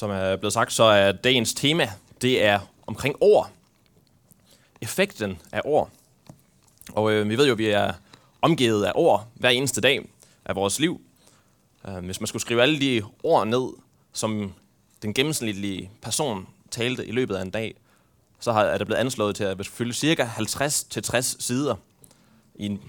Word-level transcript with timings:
Som 0.00 0.10
er 0.10 0.36
blevet 0.36 0.52
sagt, 0.52 0.72
så 0.72 0.82
er 0.82 1.12
dagens 1.12 1.54
tema, 1.54 1.90
det 2.22 2.44
er 2.44 2.60
omkring 2.86 3.16
ord. 3.20 3.50
Effekten 4.80 5.38
af 5.52 5.60
ord. 5.64 5.90
Og 6.92 7.12
øh, 7.12 7.28
vi 7.28 7.38
ved 7.38 7.46
jo, 7.46 7.52
at 7.52 7.58
vi 7.58 7.66
er 7.66 7.92
omgivet 8.42 8.84
af 8.84 8.92
ord 8.94 9.26
hver 9.34 9.48
eneste 9.48 9.80
dag 9.80 10.08
af 10.44 10.56
vores 10.56 10.80
liv. 10.80 11.00
Øh, 11.88 12.04
hvis 12.04 12.20
man 12.20 12.26
skulle 12.26 12.40
skrive 12.40 12.62
alle 12.62 12.80
de 12.80 13.02
ord 13.22 13.46
ned, 13.46 13.68
som 14.12 14.52
den 15.02 15.14
gennemsnitlige 15.14 15.90
person 16.02 16.48
talte 16.70 17.06
i 17.06 17.12
løbet 17.12 17.36
af 17.36 17.42
en 17.42 17.50
dag, 17.50 17.74
så 18.38 18.50
er 18.50 18.78
det 18.78 18.86
blevet 18.86 19.00
anslået 19.00 19.36
til 19.36 19.44
at 19.44 19.66
fylde 19.66 19.92
cirka 19.92 20.24
50-60 20.24 21.20
sider. 21.20 21.74
I 22.54 22.66
en. 22.66 22.82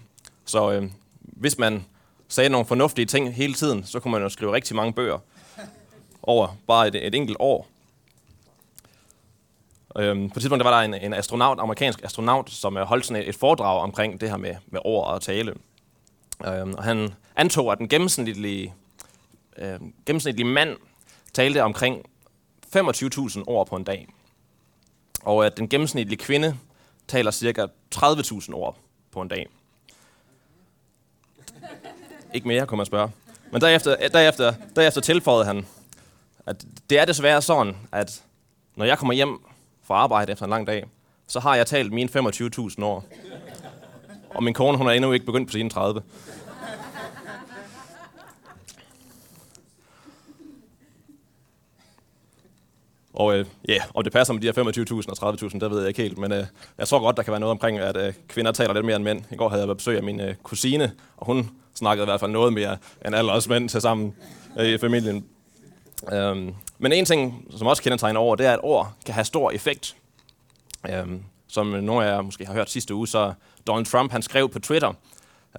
Så 0.46 0.72
øh, 0.72 0.90
hvis 1.22 1.58
man 1.58 1.86
sagde 2.28 2.50
nogle 2.50 2.68
fornuftige 2.68 3.06
ting 3.06 3.34
hele 3.34 3.54
tiden, 3.54 3.86
så 3.86 4.00
kunne 4.00 4.12
man 4.12 4.22
jo 4.22 4.30
skrive 4.30 4.54
rigtig 4.54 4.76
mange 4.76 4.94
bøger 4.94 5.20
over 6.24 6.58
bare 6.68 6.88
et, 6.88 7.08
et 7.08 7.16
enkelt 7.16 7.38
år. 7.40 7.68
Øhm, 9.98 10.30
på 10.30 10.34
et 10.40 10.42
tidspunkt 10.42 10.64
der 10.64 10.70
var 10.70 10.78
der 10.78 10.86
en, 10.86 10.94
en 10.94 11.14
astronaut, 11.14 11.60
amerikansk 11.60 12.04
astronaut, 12.04 12.50
som 12.50 12.78
øh, 12.78 12.84
holdt 12.84 13.06
sådan 13.06 13.24
et, 13.24 13.30
et 13.30 13.36
foredrag 13.36 13.82
omkring 13.82 14.22
det 14.22 14.30
her 14.30 14.38
med, 14.38 14.56
med 14.68 14.80
ord 14.86 15.08
og 15.08 15.22
tale. 15.22 15.54
Øhm, 16.48 16.74
og 16.74 16.84
han 16.84 17.14
antog, 17.36 17.72
at 17.72 17.78
den 17.78 17.90
gennemsnitlige, 17.90 18.74
øh, 19.58 19.80
gennemsnitlige 20.06 20.48
mand 20.48 20.78
talte 21.34 21.64
omkring 21.64 22.06
25.000 22.76 23.44
ord 23.48 23.68
på 23.68 23.76
en 23.76 23.84
dag. 23.84 24.08
Og 25.24 25.46
at 25.46 25.58
den 25.58 25.70
gennemsnitlige 25.70 26.20
kvinde 26.20 26.58
taler 27.08 27.32
cirka 27.32 27.66
30.000 27.96 28.54
ord 28.54 28.78
på 29.12 29.22
en 29.22 29.28
dag. 29.28 29.48
Ikke 32.34 32.48
mere, 32.48 32.68
kunne 32.68 32.78
man 32.78 32.86
spørge. 32.86 33.12
Men 33.52 33.62
derefter, 33.62 34.08
derefter, 34.08 34.54
derefter 34.76 35.02
tilføjede 35.02 35.46
han, 35.46 35.66
at 36.46 36.66
det 36.90 37.00
er 37.00 37.06
desværre 37.06 37.42
sådan, 37.42 37.78
at 37.92 38.24
når 38.76 38.86
jeg 38.86 38.98
kommer 38.98 39.14
hjem 39.14 39.40
fra 39.84 39.96
arbejde 39.96 40.32
efter 40.32 40.46
en 40.46 40.50
lang 40.50 40.68
dag, 40.68 40.86
så 41.28 41.40
har 41.40 41.56
jeg 41.56 41.68
talt 41.68 41.94
mine 41.94 42.10
25.000 42.10 42.84
år. 42.84 43.06
Og 44.30 44.44
min 44.44 44.54
kone, 44.54 44.78
hun 44.78 44.88
er 44.88 44.92
endnu 44.92 45.12
ikke 45.12 45.26
begyndt 45.26 45.48
på 45.48 45.52
sine 45.52 45.70
30. 45.70 46.02
Og 53.14 53.38
øh, 53.38 53.46
ja, 53.68 53.74
yeah, 53.74 53.82
om 53.94 54.04
det 54.04 54.14
passer 54.14 54.34
med 54.34 54.42
de 54.42 54.48
her 54.48 55.04
25.000 55.04 55.24
og 55.24 55.34
30.000, 55.34 55.60
det 55.60 55.72
ved 55.72 55.80
jeg 55.80 55.88
ikke 55.88 56.02
helt, 56.02 56.18
men 56.18 56.32
øh, 56.32 56.46
jeg 56.78 56.88
tror 56.88 57.00
godt, 57.00 57.18
der 57.18 57.24
kan 57.24 57.32
være 57.32 57.40
noget 57.40 57.52
omkring, 57.52 57.80
at 57.80 57.98
øh, 57.98 58.14
kvinder 58.28 58.52
taler 58.52 58.74
lidt 58.74 58.86
mere 58.86 58.96
end 58.96 59.04
mænd. 59.04 59.22
I 59.32 59.36
går 59.36 59.50
havde 59.50 59.60
jeg 59.60 59.68
været 59.68 59.78
besøg 59.78 59.98
af 59.98 60.04
min 60.04 60.20
øh, 60.20 60.36
kusine, 60.36 60.92
og 61.18 61.26
hun 61.26 61.50
snakkede 61.76 62.04
i 62.04 62.10
hvert 62.10 62.20
fald 62.20 62.32
noget 62.32 62.54
mere 62.54 62.78
end 63.06 63.16
alle 63.16 63.32
os 63.32 63.50
mænd 63.50 63.70
til 63.70 63.82
sammen 63.82 64.16
øh, 64.60 64.66
i 64.66 64.78
familien. 64.78 65.26
Øhm, 66.12 66.56
men 66.80 66.92
en 66.92 67.06
ting, 67.06 67.46
som 67.58 67.68
også 67.68 67.84
kendetegner 67.84 68.20
over, 68.20 68.36
det 68.36 68.46
er, 68.46 68.54
at 68.54 68.60
ord 68.64 68.94
kan 69.06 69.14
have 69.14 69.26
stor 69.26 69.52
effekt. 69.52 69.96
Øhm, 70.90 71.24
som 71.48 71.68
nogle 71.68 72.06
af 72.06 72.12
jer 72.12 72.22
måske 72.22 72.46
har 72.46 72.54
hørt 72.54 72.70
sidste 72.70 72.96
uge, 72.96 73.08
så 73.08 73.34
Donald 73.68 73.86
Trump 73.86 74.12
han 74.12 74.22
skrev 74.22 74.50
på 74.50 74.60
Twitter, 74.60 74.90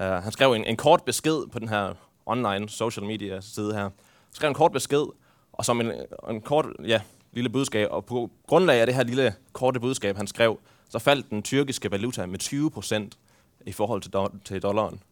øh, 0.00 0.06
han 0.06 0.32
skrev 0.32 0.52
en, 0.52 0.64
en 0.64 0.76
kort 0.76 1.02
besked 1.02 1.46
på 1.52 1.58
den 1.58 1.68
her 1.68 1.94
online 2.26 2.68
social 2.68 3.06
media 3.06 3.40
side 3.40 3.74
her, 3.74 3.90
skrev 4.32 4.48
en 4.48 4.54
kort 4.54 4.72
besked, 4.72 5.04
og 5.52 5.64
som 5.64 5.80
en, 5.80 5.92
en 6.30 6.40
kort, 6.40 6.66
ja, 6.86 7.00
lille 7.32 7.50
budskab, 7.50 7.88
og 7.90 8.04
på 8.04 8.30
grundlag 8.46 8.80
af 8.80 8.86
det 8.86 8.94
her 8.94 9.02
lille 9.04 9.34
korte 9.52 9.80
budskab, 9.80 10.16
han 10.16 10.26
skrev, 10.26 10.58
så 10.88 10.98
faldt 10.98 11.30
den 11.30 11.42
tyrkiske 11.42 11.90
valuta 11.90 12.26
med 12.26 12.38
20 12.38 12.70
procent 12.70 13.18
i 13.66 13.72
forhold 13.72 14.02
til, 14.02 14.10
do- 14.16 14.38
til 14.44 14.62
dollaren. 14.62 15.02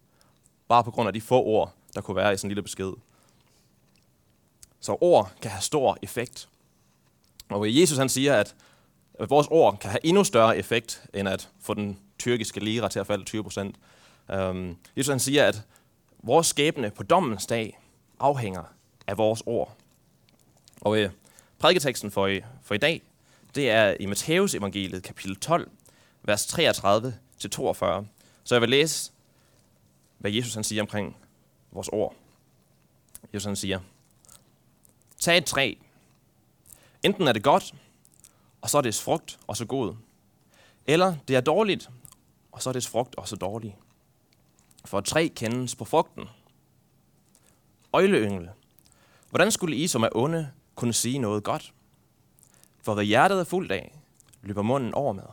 Bare 0.69 0.85
på 0.85 0.91
grund 0.91 1.07
af 1.09 1.13
de 1.13 1.21
få 1.21 1.43
ord, 1.43 1.73
der 1.95 2.01
kunne 2.01 2.17
være 2.17 2.35
i 2.35 2.37
sådan 2.37 2.47
en 2.47 2.51
lille 2.51 2.63
besked. 2.63 2.93
Så 4.81 4.97
ord 5.01 5.33
kan 5.43 5.51
have 5.51 5.63
stor 5.63 5.99
effekt. 6.03 6.49
Og 7.49 7.77
Jesus 7.77 7.99
han 7.99 8.09
siger, 8.09 8.35
at 8.35 8.55
vores 9.29 9.47
ord 9.51 9.79
kan 9.79 9.91
have 9.91 10.07
endnu 10.07 10.25
større 10.25 10.57
effekt, 10.57 11.03
end 11.15 11.29
at 11.29 11.49
få 11.61 11.75
den 11.75 11.99
tyrkiske 12.19 12.61
lira 12.61 12.89
til 12.89 12.99
at 12.99 13.07
falde 13.07 13.25
20 13.25 13.43
procent. 13.43 13.77
Um, 14.35 14.77
Jesus 14.97 15.11
han 15.11 15.21
siger, 15.21 15.47
at 15.47 15.63
vores 16.23 16.47
skæbne 16.47 16.91
på 16.91 17.03
dommens 17.03 17.47
dag 17.47 17.79
afhænger 18.21 18.63
af 19.07 19.19
vores 19.19 19.43
ord. 19.47 19.77
Og 20.81 20.99
øh, 20.99 21.11
prædiketeksten 21.59 22.11
for 22.11 22.27
i, 22.27 22.41
for 22.63 22.75
i 22.75 22.79
dag, 22.79 23.03
det 23.55 23.71
er 23.71 23.97
i 24.01 24.07
Matteus 24.07 24.55
evangeliet 24.55 25.03
kapitel 25.03 25.37
12, 25.37 25.71
vers 26.23 26.47
33-42. 26.47 28.05
Så 28.45 28.55
jeg 28.55 28.61
vil 28.61 28.71
læse, 28.71 29.13
hvad 30.19 30.31
Jesus 30.31 30.55
han 30.55 30.65
siger 30.65 30.83
omkring 30.83 31.17
vores 31.73 31.89
ord. 31.89 32.15
Jesus 33.35 33.45
han 33.45 33.57
siger, 33.57 33.81
Tag 35.21 35.39
et 35.39 35.45
træ. 35.45 35.75
Enten 37.03 37.29
er 37.29 37.33
det 37.33 37.43
godt, 37.43 37.75
og 38.61 38.71
så 38.71 38.79
er 38.79 38.83
dets 38.83 39.03
frugt 39.03 39.39
også 39.47 39.65
god. 39.65 39.95
Eller 40.87 41.17
det 41.29 41.37
er 41.37 41.41
dårligt, 41.41 41.91
og 42.53 42.63
så 42.63 42.71
er 42.71 42.73
dets 42.73 42.89
frugt 42.89 43.15
også 43.15 43.37
dårlig. 43.37 43.77
For 44.85 44.99
et 44.99 45.05
træ 45.05 45.29
kendes 45.37 45.77
på 45.77 45.85
frugten. 45.85 46.25
Øjleyngel. 47.93 48.51
Hvordan 49.31 49.51
skulle 49.51 49.77
I, 49.77 49.87
som 49.87 50.03
er 50.03 50.09
onde, 50.15 50.51
kunne 50.75 50.93
sige 50.93 51.19
noget 51.19 51.45
godt? 51.45 51.75
For 52.83 52.95
hvad 52.95 53.05
hjertet 53.05 53.41
er 53.41 53.45
fuldt 53.45 53.73
af, 53.73 53.95
løber 54.43 54.63
munden 54.63 54.95
over 54.95 55.13
med. 55.13 55.25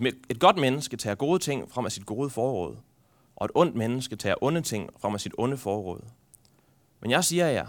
Et, 0.00 0.18
et 0.28 0.40
godt 0.40 0.56
menneske 0.56 0.96
tager 0.96 1.14
gode 1.14 1.38
ting 1.38 1.70
frem 1.70 1.84
af 1.84 1.92
sit 1.92 2.06
gode 2.06 2.30
forråd, 2.30 2.76
og 3.36 3.44
et 3.44 3.50
ondt 3.54 3.74
menneske 3.74 4.16
tager 4.16 4.36
onde 4.40 4.62
ting 4.62 4.90
frem 5.00 5.14
af 5.14 5.20
sit 5.20 5.34
onde 5.38 5.56
forråd. 5.56 6.00
Men 7.00 7.10
jeg 7.10 7.24
siger 7.24 7.46
jer, 7.46 7.66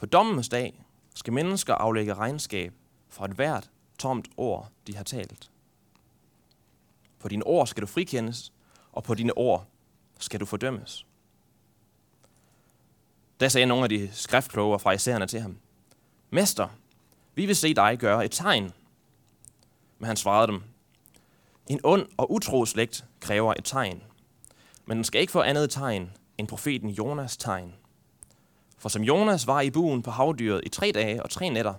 på 0.00 0.06
dommens 0.06 0.48
dag 0.48 0.84
skal 1.14 1.32
mennesker 1.32 1.74
aflægge 1.74 2.14
regnskab 2.14 2.72
for 3.08 3.24
et 3.24 3.30
hvert 3.30 3.70
tomt 3.98 4.28
ord, 4.36 4.70
de 4.86 4.96
har 4.96 5.04
talt. 5.04 5.50
På 7.18 7.28
dine 7.28 7.44
ord 7.44 7.66
skal 7.66 7.82
du 7.82 7.86
frikendes, 7.86 8.52
og 8.92 9.04
på 9.04 9.14
dine 9.14 9.32
ord 9.36 9.66
skal 10.18 10.40
du 10.40 10.46
fordømmes. 10.46 11.06
Da 13.40 13.48
sagde 13.48 13.66
nogle 13.66 13.82
af 13.82 13.88
de 13.88 14.10
skriftkloge 14.12 14.78
fra 14.78 14.92
isærerne 14.92 15.26
til 15.26 15.40
ham, 15.40 15.58
Mester, 16.30 16.68
vi 17.34 17.46
vil 17.46 17.56
se 17.56 17.74
dig 17.74 17.98
gøre 17.98 18.24
et 18.24 18.30
tegn. 18.30 18.72
Men 19.98 20.06
han 20.06 20.16
svarede 20.16 20.46
dem, 20.52 20.62
en 21.66 21.80
ond 21.84 22.06
og 22.16 22.32
utro 22.32 22.64
slægt 22.64 23.04
kræver 23.20 23.54
et 23.58 23.64
tegn, 23.64 24.02
men 24.86 24.96
den 24.96 25.04
skal 25.04 25.20
ikke 25.20 25.32
få 25.32 25.42
andet 25.42 25.70
tegn 25.70 26.10
end 26.38 26.48
profeten 26.48 26.90
Jonas 26.90 27.36
tegn. 27.36 27.74
For 28.80 28.88
som 28.88 29.02
Jonas 29.02 29.46
var 29.46 29.60
i 29.60 29.70
buen 29.70 30.02
på 30.02 30.10
havdyret 30.10 30.60
i 30.66 30.68
tre 30.68 30.92
dage 30.94 31.22
og 31.22 31.30
tre 31.30 31.48
nætter, 31.48 31.74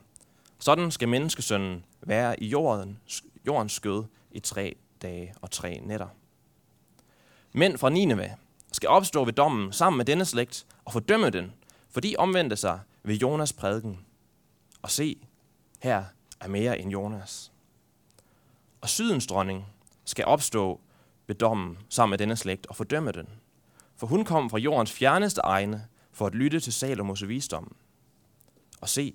sådan 0.59 0.91
skal 0.91 1.09
menneskesønnen 1.09 1.83
være 2.01 2.43
i 2.43 2.47
jorden, 2.47 2.99
jordens 3.47 3.73
skød 3.73 4.03
i 4.31 4.39
tre 4.39 4.75
dage 5.01 5.33
og 5.41 5.51
tre 5.51 5.81
nætter. 5.83 6.07
Mænd 7.53 7.77
fra 7.77 7.89
Nineve 7.89 8.29
skal 8.71 8.89
opstå 8.89 9.25
ved 9.25 9.33
dommen 9.33 9.73
sammen 9.73 9.97
med 9.97 10.05
denne 10.05 10.25
slægt 10.25 10.65
og 10.85 10.93
fordømme 10.93 11.29
den, 11.29 11.53
for 11.89 12.01
de 12.01 12.15
omvendte 12.17 12.55
sig 12.55 12.79
ved 13.03 13.15
Jonas 13.15 13.53
prædiken. 13.53 14.05
Og 14.81 14.91
se, 14.91 15.17
her 15.79 16.03
er 16.39 16.47
mere 16.47 16.79
end 16.79 16.91
Jonas. 16.91 17.51
Og 18.81 18.89
sydens 18.89 19.27
dronning 19.27 19.65
skal 20.05 20.25
opstå 20.25 20.79
ved 21.27 21.35
dommen 21.35 21.77
sammen 21.89 22.11
med 22.11 22.17
denne 22.17 22.35
slægt 22.35 22.67
og 22.67 22.75
fordømme 22.75 23.11
den. 23.11 23.27
For 23.95 24.07
hun 24.07 24.25
kom 24.25 24.49
fra 24.49 24.57
jordens 24.57 24.91
fjerneste 24.91 25.41
egne 25.43 25.87
for 26.11 26.27
at 26.27 26.35
lytte 26.35 26.59
til 26.59 26.73
Salomos 26.73 27.27
visdom. 27.27 27.75
Og 28.81 28.89
se, 28.89 29.13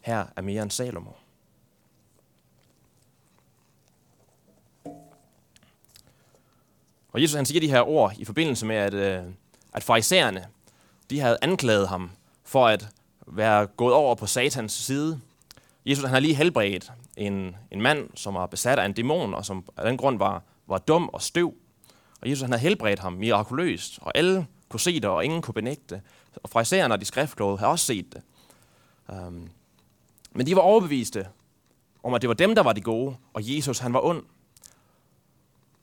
her 0.00 0.26
er 0.36 0.42
mere 0.42 0.62
end 0.62 0.70
Salomo. 0.70 1.10
Og 7.12 7.22
Jesus 7.22 7.36
han 7.36 7.46
siger 7.46 7.60
de 7.60 7.70
her 7.70 7.88
ord 7.88 8.12
i 8.18 8.24
forbindelse 8.24 8.66
med, 8.66 8.76
at, 8.76 8.94
øh, 8.94 9.22
at 9.72 9.82
farisæerne, 9.82 10.46
de 11.10 11.20
havde 11.20 11.38
anklaget 11.42 11.88
ham 11.88 12.10
for 12.44 12.66
at 12.66 12.88
være 13.26 13.66
gået 13.66 13.94
over 13.94 14.14
på 14.14 14.26
satans 14.26 14.72
side. 14.72 15.20
Jesus 15.86 16.04
han 16.04 16.12
har 16.12 16.20
lige 16.20 16.34
helbredt 16.34 16.92
en, 17.16 17.56
en 17.70 17.82
mand, 17.82 18.08
som 18.14 18.34
var 18.34 18.46
besat 18.46 18.78
af 18.78 18.86
en 18.86 18.92
dæmon, 18.92 19.34
og 19.34 19.44
som 19.44 19.64
af 19.76 19.86
den 19.86 19.96
grund 19.96 20.18
var, 20.18 20.42
var 20.66 20.78
dum 20.78 21.08
og 21.08 21.22
støv. 21.22 21.54
Og 22.20 22.30
Jesus 22.30 22.42
han 22.42 22.50
havde 22.50 22.62
helbredt 22.62 22.98
ham 22.98 23.12
mirakuløst, 23.12 23.98
og 24.02 24.12
alle 24.14 24.46
kunne 24.72 24.80
se 24.80 24.94
det, 24.94 25.04
og 25.04 25.24
ingen 25.24 25.42
kunne 25.42 25.54
benægte 25.54 25.94
det. 25.94 26.02
Og 26.42 26.50
fraisererne 26.50 26.94
og 26.94 27.00
de 27.00 27.04
skriftlåde 27.04 27.58
havde 27.58 27.70
også 27.70 27.86
set 27.86 28.12
det. 28.12 28.22
Um, 29.08 29.50
men 30.32 30.46
de 30.46 30.56
var 30.56 30.62
overbeviste 30.62 31.26
om, 32.02 32.14
at 32.14 32.22
det 32.22 32.28
var 32.28 32.34
dem, 32.34 32.54
der 32.54 32.62
var 32.62 32.72
de 32.72 32.80
gode, 32.80 33.16
og 33.32 33.56
Jesus 33.56 33.78
han 33.78 33.92
var 33.92 34.04
ond. 34.04 34.22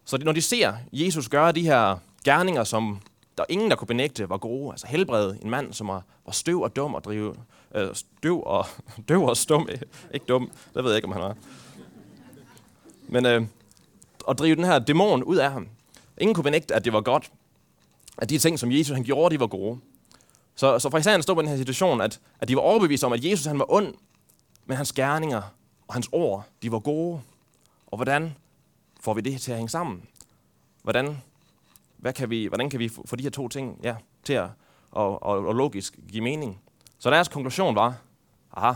Så 0.05 0.17
når 0.17 0.31
de 0.31 0.41
ser 0.41 0.73
Jesus 0.91 1.29
gøre 1.29 1.51
de 1.51 1.61
her 1.61 1.97
gerninger, 2.23 2.63
som 2.63 3.01
der 3.37 3.45
ingen, 3.49 3.69
der 3.69 3.75
kunne 3.75 3.87
benægte, 3.87 4.29
var 4.29 4.37
gode, 4.37 4.71
altså 4.71 4.87
helbrede 4.87 5.39
en 5.41 5.49
mand, 5.49 5.73
som 5.73 5.87
var, 5.87 6.03
var 6.25 6.31
støv 6.31 6.61
og 6.61 6.75
dum 6.75 6.95
og 6.95 7.03
drive, 7.03 7.35
øh, 7.75 7.95
støv 7.95 8.43
og, 8.45 8.65
døv 9.09 9.23
og 9.23 9.37
stum, 9.37 9.69
ikke 10.13 10.25
dum, 10.25 10.51
det 10.75 10.83
ved 10.83 10.91
jeg 10.91 10.97
ikke, 10.97 11.07
om 11.07 11.11
han 11.11 11.21
var. 11.21 11.35
Men 13.07 13.25
øh, 13.25 13.45
at 14.29 14.39
drive 14.39 14.55
den 14.55 14.63
her 14.63 14.79
dæmon 14.79 15.23
ud 15.23 15.37
af 15.37 15.51
ham. 15.51 15.67
Ingen 16.17 16.35
kunne 16.35 16.43
benægte, 16.43 16.75
at 16.75 16.85
det 16.85 16.93
var 16.93 17.01
godt 17.01 17.31
at 18.21 18.29
de 18.29 18.37
ting, 18.37 18.59
som 18.59 18.71
Jesus 18.71 18.95
han 18.95 19.03
gjorde, 19.03 19.35
de 19.35 19.39
var 19.39 19.47
gode, 19.47 19.79
Så, 20.55 20.79
så 20.79 20.89
farisæerne 20.89 21.23
stod 21.23 21.35
på 21.35 21.41
den 21.41 21.49
her 21.49 21.57
situation, 21.57 22.01
at, 22.01 22.19
at 22.39 22.47
de 22.47 22.55
var 22.55 22.61
overbevist 22.61 23.03
om, 23.03 23.13
at 23.13 23.25
Jesus 23.25 23.45
han 23.45 23.59
var 23.59 23.71
ond, 23.71 23.93
men 24.65 24.77
hans 24.77 24.93
gerninger 24.93 25.41
og 25.87 25.93
hans 25.93 26.09
ord, 26.11 26.45
de 26.61 26.71
var 26.71 26.79
gode. 26.79 27.21
Og 27.87 27.97
hvordan 27.97 28.35
får 29.01 29.13
vi 29.13 29.21
det 29.21 29.41
til 29.41 29.51
at 29.51 29.57
hænge 29.57 29.69
sammen? 29.69 30.03
Hvordan, 30.83 31.17
hvad 31.97 32.13
kan 32.13 32.29
vi, 32.29 32.45
hvordan 32.45 32.69
kan 32.69 32.79
vi 32.79 32.89
få 33.05 33.15
de 33.15 33.23
her 33.23 33.29
to 33.29 33.47
ting 33.47 33.79
ja, 33.83 33.95
til 34.23 34.33
at 34.33 34.47
og, 34.91 35.23
og, 35.23 35.47
og 35.47 35.55
logisk 35.55 35.99
give 36.11 36.23
mening? 36.23 36.61
Så 36.99 37.09
deres 37.09 37.27
konklusion 37.27 37.75
var, 37.75 37.97
aha, 38.53 38.73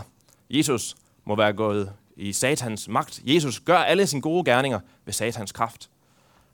Jesus 0.50 0.96
må 1.24 1.36
være 1.36 1.52
gået 1.52 1.92
i 2.16 2.32
satans 2.32 2.88
magt. 2.88 3.22
Jesus 3.24 3.60
gør 3.60 3.78
alle 3.78 4.06
sine 4.06 4.22
gode 4.22 4.44
gerninger 4.44 4.80
ved 5.04 5.12
satans 5.12 5.52
kraft. 5.52 5.90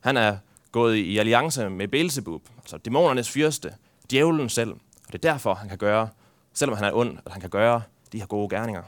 Han 0.01 0.17
er 0.17 0.37
gået 0.73 0.97
i 0.97 1.19
alliance 1.19 1.69
med 1.69 1.89
Beelzebub, 1.89 2.49
altså 2.59 2.79
dæmonernes 2.79 3.31
fyrste, 3.31 3.75
djævlen 4.11 4.49
selv. 4.49 4.71
Og 4.73 5.13
det 5.13 5.25
er 5.25 5.33
derfor, 5.33 5.55
han 5.55 5.69
kan 5.69 5.79
gøre, 5.79 6.09
selvom 6.53 6.77
han 6.77 6.85
er 6.85 6.93
ond, 6.93 7.19
at 7.27 7.33
han 7.33 7.41
kan 7.41 7.51
gøre 7.51 7.83
de 8.13 8.19
her 8.19 8.27
gode 8.27 8.49
gerninger. 8.49 8.83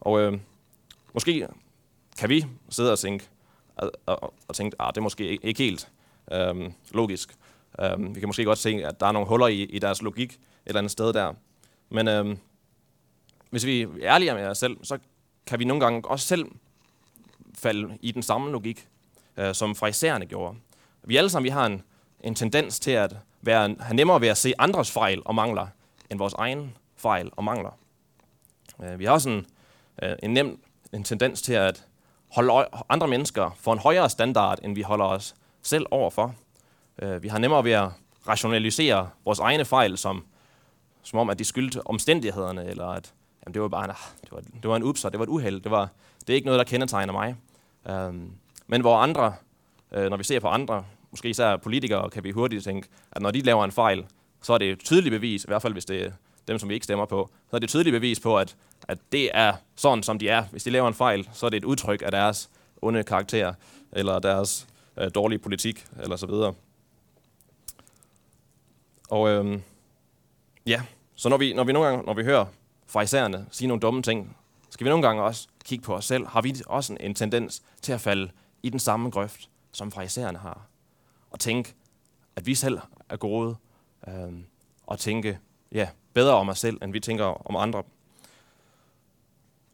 Og 0.00 0.20
øh, 0.20 0.38
måske 1.14 1.48
kan 2.18 2.28
vi 2.28 2.46
sidde 2.68 2.92
og 2.92 2.98
tænke, 2.98 3.28
og, 3.76 3.92
og, 4.06 4.34
og 4.48 4.54
tænke, 4.54 4.76
at 4.80 4.86
ah, 4.86 4.92
det 4.92 4.96
er 4.96 5.02
måske 5.02 5.38
ikke 5.42 5.62
helt 5.62 5.88
øh, 6.32 6.70
logisk. 6.90 7.34
Øh, 7.80 8.14
vi 8.14 8.20
kan 8.20 8.28
måske 8.28 8.44
godt 8.44 8.58
se, 8.58 8.70
at 8.70 9.00
der 9.00 9.06
er 9.06 9.12
nogle 9.12 9.28
huller 9.28 9.46
i, 9.46 9.62
i 9.62 9.78
deres 9.78 10.02
logik 10.02 10.32
et 10.32 10.38
eller 10.66 10.78
andet 10.78 10.92
sted 10.92 11.12
der. 11.12 11.34
Men 11.90 12.08
øh, 12.08 12.36
hvis 13.50 13.66
vi 13.66 13.82
er 13.82 13.88
ærlige 14.02 14.34
med 14.34 14.46
os 14.46 14.58
selv, 14.58 14.76
så 14.82 14.98
kan 15.46 15.58
vi 15.58 15.64
nogle 15.64 15.80
gange 15.84 16.08
også 16.08 16.26
selv 16.26 16.46
falde 17.54 17.98
i 18.00 18.12
den 18.12 18.22
samme 18.22 18.50
logik, 18.50 18.88
øh, 19.36 19.54
som 19.54 19.74
fraisererne 19.74 20.26
gjorde. 20.26 20.56
Vi 21.02 21.16
alle 21.16 21.30
sammen 21.30 21.44
vi 21.44 21.50
har 21.50 21.66
en, 21.66 21.82
en 22.20 22.34
tendens 22.34 22.80
til 22.80 22.90
at 22.90 23.16
være, 23.42 23.76
have 23.80 23.94
nemmere 23.94 24.20
ved 24.20 24.28
at 24.28 24.36
se 24.36 24.52
andres 24.58 24.90
fejl 24.90 25.22
og 25.24 25.34
mangler, 25.34 25.66
end 26.10 26.18
vores 26.18 26.34
egen 26.34 26.76
fejl 26.96 27.30
og 27.36 27.44
mangler. 27.44 27.78
Øh, 28.82 28.98
vi 28.98 29.04
har 29.04 29.12
også 29.12 29.30
en, 29.30 29.46
øh, 30.02 30.16
en 30.22 30.30
nem 30.30 30.60
en 30.92 31.04
tendens 31.04 31.42
til 31.42 31.52
at 31.52 31.84
holde 32.32 32.66
andre 32.88 33.08
mennesker 33.08 33.56
for 33.60 33.72
en 33.72 33.78
højere 33.78 34.10
standard, 34.10 34.58
end 34.62 34.74
vi 34.74 34.82
holder 34.82 35.04
os 35.04 35.34
selv 35.62 35.86
overfor. 35.90 36.34
Øh, 37.02 37.22
vi 37.22 37.28
har 37.28 37.38
nemmere 37.38 37.64
ved 37.64 37.72
at 37.72 37.88
rationalisere 38.28 39.08
vores 39.24 39.38
egne 39.38 39.64
fejl, 39.64 39.98
som, 39.98 40.24
som 41.02 41.18
om, 41.18 41.30
at 41.30 41.38
de 41.38 41.44
skyldte 41.44 41.86
omstændighederne, 41.86 42.64
eller 42.64 42.86
at 42.86 43.12
jamen, 43.44 43.54
det 43.54 43.62
var 43.62 43.68
bare 43.68 43.84
en, 43.84 43.90
ah, 43.90 43.96
det 44.20 44.32
var, 44.32 44.40
det 44.40 44.70
var 44.70 44.76
en 44.76 44.82
ups, 44.82 45.02
det 45.02 45.18
var 45.18 45.22
et 45.22 45.28
uheld, 45.28 45.60
det, 45.60 45.70
var, 45.70 45.88
det 46.20 46.30
er 46.30 46.34
ikke 46.34 46.46
noget, 46.46 46.58
der 46.58 46.64
kendetegner 46.64 47.12
mig. 47.12 47.36
Um, 48.08 48.32
men 48.74 48.80
hvor 48.80 48.96
andre, 48.96 49.34
øh, 49.92 50.10
når 50.10 50.16
vi 50.16 50.24
ser 50.24 50.40
på 50.40 50.48
andre, 50.48 50.84
måske 51.10 51.30
især 51.30 51.56
politikere, 51.56 52.10
kan 52.10 52.24
vi 52.24 52.30
hurtigt 52.30 52.64
tænke, 52.64 52.88
at 53.12 53.22
når 53.22 53.30
de 53.30 53.40
laver 53.40 53.64
en 53.64 53.72
fejl, 53.72 54.06
så 54.42 54.52
er 54.52 54.58
det 54.58 54.70
et 54.70 54.78
tydeligt 54.78 55.12
bevis, 55.12 55.44
i 55.44 55.46
hvert 55.48 55.62
fald 55.62 55.72
hvis 55.72 55.84
det 55.84 56.02
er 56.02 56.10
dem, 56.48 56.58
som 56.58 56.68
vi 56.68 56.74
ikke 56.74 56.84
stemmer 56.84 57.06
på, 57.06 57.30
så 57.50 57.56
er 57.56 57.58
det 57.58 57.64
et 57.64 57.70
tydeligt 57.70 57.94
bevis 57.94 58.20
på, 58.20 58.38
at, 58.38 58.56
at 58.88 58.98
det 59.12 59.30
er 59.34 59.52
sådan, 59.76 60.02
som 60.02 60.18
de 60.18 60.28
er. 60.28 60.44
Hvis 60.50 60.64
de 60.64 60.70
laver 60.70 60.88
en 60.88 60.94
fejl, 60.94 61.28
så 61.32 61.46
er 61.46 61.50
det 61.50 61.56
et 61.56 61.64
udtryk 61.64 62.02
af 62.02 62.10
deres 62.10 62.50
onde 62.82 63.02
karakter, 63.02 63.54
eller 63.92 64.18
deres 64.18 64.66
øh, 64.98 65.10
dårlige 65.14 65.38
politik, 65.38 65.86
eller 66.02 66.16
så 66.16 66.26
videre. 66.26 66.54
Og 69.10 69.28
øhm, 69.28 69.62
ja, 70.66 70.82
så 71.14 71.28
når 71.28 71.36
vi, 71.36 71.52
når 71.52 71.64
vi 71.64 71.72
nogle 71.72 71.88
gange, 71.88 72.04
når 72.06 72.14
vi 72.14 72.24
hører 72.24 72.46
farisæerne 72.86 73.46
sige 73.50 73.68
nogle 73.68 73.80
dumme 73.80 74.02
ting, 74.02 74.36
skal 74.70 74.84
vi 74.84 74.88
nogle 74.88 75.06
gange 75.06 75.22
også 75.22 75.48
kigge 75.64 75.84
på 75.84 75.94
os 75.94 76.04
selv. 76.04 76.26
Har 76.26 76.42
vi 76.42 76.54
også 76.66 76.92
en, 76.92 76.98
en 77.00 77.14
tendens 77.14 77.62
til 77.82 77.92
at 77.92 78.00
falde 78.00 78.30
i 78.64 78.68
den 78.70 78.78
samme 78.78 79.10
grøft, 79.10 79.50
som 79.72 79.92
fraisererne 79.92 80.38
har? 80.38 80.66
Og 81.30 81.40
tænke, 81.40 81.74
at 82.36 82.46
vi 82.46 82.54
selv 82.54 82.78
er 83.08 83.16
gode, 83.16 83.56
øh, 84.08 84.32
og 84.86 84.98
tænke 84.98 85.38
ja, 85.72 85.88
bedre 86.14 86.34
om 86.34 86.48
os 86.48 86.58
selv, 86.58 86.78
end 86.82 86.92
vi 86.92 87.00
tænker 87.00 87.24
om 87.24 87.56
andre. 87.56 87.82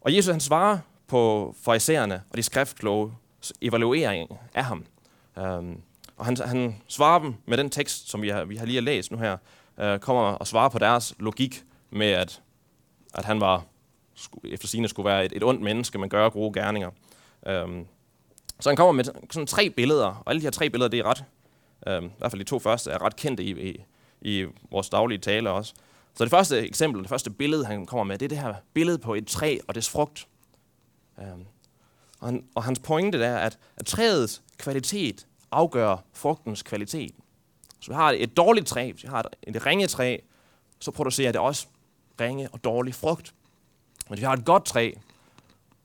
Og 0.00 0.16
Jesus 0.16 0.30
han 0.30 0.40
svarer 0.40 0.78
på 1.06 1.54
fraisererne 1.62 2.22
og 2.30 2.36
de 2.36 2.42
skriftkloge 2.42 3.14
evaluering 3.60 4.30
af 4.54 4.64
ham. 4.64 4.84
Øh, 5.38 5.76
og 6.16 6.24
han, 6.24 6.36
han 6.36 6.82
svarer 6.86 7.18
dem 7.18 7.34
med 7.46 7.58
den 7.58 7.70
tekst, 7.70 8.10
som 8.10 8.22
vi 8.22 8.28
har, 8.28 8.44
vi 8.44 8.56
har 8.56 8.66
lige 8.66 8.80
læst 8.80 9.10
nu 9.10 9.18
her, 9.18 9.36
øh, 9.78 9.98
kommer 9.98 10.22
og 10.22 10.46
svarer 10.46 10.68
på 10.68 10.78
deres 10.78 11.14
logik 11.18 11.64
med, 11.90 12.10
at, 12.10 12.42
at 13.14 13.24
han 13.24 13.40
var 13.40 13.64
efter 14.44 14.68
sine 14.68 14.88
skulle 14.88 15.10
være 15.10 15.24
et, 15.24 15.32
et 15.36 15.44
ondt 15.44 15.62
menneske, 15.62 15.98
men 15.98 16.08
gøre 16.08 16.30
gode 16.30 16.60
gerninger. 16.60 16.90
Um, 17.64 17.86
så 18.60 18.68
han 18.68 18.76
kommer 18.76 18.92
med 18.92 19.04
sådan 19.04 19.46
tre 19.46 19.70
billeder, 19.70 20.06
og 20.06 20.22
alle 20.26 20.40
de 20.40 20.46
her 20.46 20.50
tre 20.50 20.70
billeder, 20.70 20.88
det 20.88 20.98
er 20.98 21.04
ret, 21.04 21.24
øh, 21.86 22.02
i 22.02 22.12
hvert 22.18 22.30
fald 22.30 22.40
de 22.40 22.48
to 22.48 22.58
første, 22.58 22.90
er 22.90 23.02
ret 23.02 23.16
kendte 23.16 23.44
i, 23.44 23.70
i, 23.70 23.84
i 24.20 24.46
vores 24.70 24.88
daglige 24.88 25.18
tale 25.18 25.50
også. 25.50 25.74
Så 26.14 26.24
det 26.24 26.30
første 26.30 26.58
eksempel, 26.58 27.02
det 27.02 27.08
første 27.08 27.30
billede, 27.30 27.64
han 27.64 27.86
kommer 27.86 28.04
med, 28.04 28.18
det 28.18 28.24
er 28.24 28.28
det 28.28 28.38
her 28.38 28.54
billede 28.74 28.98
på 28.98 29.14
et 29.14 29.26
træ 29.26 29.58
og 29.68 29.74
dets 29.74 29.88
frugt. 29.90 30.26
Øh, 31.18 31.26
og, 32.20 32.28
han, 32.28 32.44
og 32.54 32.64
hans 32.64 32.78
pointe 32.78 33.24
er, 33.24 33.38
at, 33.38 33.58
at 33.76 33.86
træets 33.86 34.42
kvalitet 34.58 35.26
afgør 35.50 35.96
frugtens 36.12 36.62
kvalitet. 36.62 37.14
Så 37.80 37.90
vi 37.90 37.94
har 37.94 38.14
et 38.16 38.36
dårligt 38.36 38.66
træ, 38.66 38.92
hvis 38.92 39.02
vi 39.02 39.08
har 39.08 39.20
et, 39.20 39.56
et 39.56 39.66
ringe 39.66 39.86
træ, 39.86 40.18
så 40.80 40.90
producerer 40.90 41.32
det 41.32 41.40
også 41.40 41.66
ringe 42.20 42.48
og 42.52 42.64
dårlig 42.64 42.94
frugt. 42.94 43.34
Men 44.08 44.14
hvis 44.14 44.20
vi 44.20 44.24
har 44.24 44.32
et 44.32 44.44
godt 44.44 44.64
træ, 44.64 44.92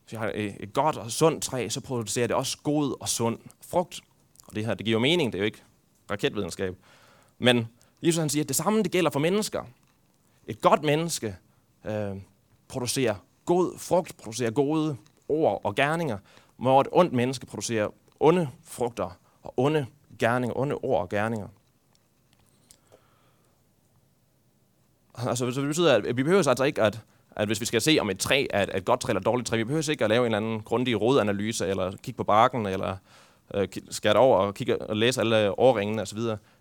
hvis 0.06 0.14
jeg 0.14 0.20
har 0.20 0.32
et, 0.36 0.58
et 0.60 0.74
godt 0.74 0.98
og 0.98 1.12
sundt 1.12 1.44
træ, 1.44 1.70
så 1.70 1.82
producerer 1.82 2.28
det 2.28 2.36
også 2.36 2.58
god 2.64 3.02
og 3.02 3.10
sund 3.10 3.40
frugt. 3.68 4.02
Og 4.48 4.56
det 4.56 4.66
her, 4.66 4.74
det 4.74 4.86
giver 4.86 4.96
jo 4.96 5.00
mening, 5.00 5.34
det 5.34 5.40
er 5.40 5.42
jo 5.42 5.46
ikke 5.46 5.64
raketvidenskab. 6.12 6.76
Men 7.40 7.68
Jesus 8.02 8.20
han 8.20 8.30
siger, 8.30 8.44
at 8.44 8.48
det 8.48 8.56
samme 8.56 8.84
det 8.84 8.92
gælder 8.92 9.10
for 9.12 9.20
mennesker. 9.20 9.64
Et 10.48 10.62
godt 10.62 10.84
menneske 10.84 11.36
øh, 11.86 12.16
producerer 12.68 13.16
god 13.46 13.80
frugt, 13.80 14.18
producerer 14.18 14.52
gode 14.52 14.98
ord 15.28 15.62
og 15.64 15.76
gerninger, 15.76 16.18
hvor 16.58 16.82
et 16.82 16.88
ondt 16.92 17.14
menneske 17.14 17.46
producerer 17.46 17.90
onde 18.20 18.50
frugter 18.64 19.20
og 19.42 19.54
onde 19.58 19.86
gerninger, 20.20 20.58
onde 20.58 20.76
ord 20.76 21.02
og 21.02 21.10
gerninger. 21.10 21.48
Altså, 25.18 25.52
så 25.52 25.62
det 25.62 25.68
betyder, 25.68 25.96
at 25.96 26.18
vi 26.18 26.24
behøver 26.24 26.48
altså 26.48 26.64
ikke, 26.64 26.82
at, 26.82 27.02
at 27.36 27.48
hvis 27.48 27.62
vi 27.62 27.66
skal 27.66 27.82
se, 27.82 27.98
om 28.02 28.10
et 28.10 28.20
træ 28.20 28.48
er 28.50 28.64
et, 28.64 28.70
et 28.76 28.86
godt 28.86 29.00
træ 29.00 29.12
eller 29.12 29.20
et 29.20 29.26
dårligt 29.26 29.48
træ, 29.48 29.58
vi 29.58 29.64
behøver 29.64 29.90
ikke 29.90 30.04
at 30.04 30.10
lave 30.10 30.20
en 30.20 30.26
eller 30.26 30.38
anden 30.38 30.62
grundig 30.62 31.02
rodanalyse, 31.02 31.68
eller 31.68 31.92
kigge 31.92 32.18
på 32.18 32.24
barken, 32.24 32.66
eller 32.66 32.98
øh, 33.54 33.68
skære 33.90 34.16
over 34.16 34.38
og, 34.38 34.54
kigge 34.54 34.82
og 34.82 34.98
læse 34.98 35.22
alle 35.22 35.60
årringene 35.60 36.02
osv. 36.02 36.20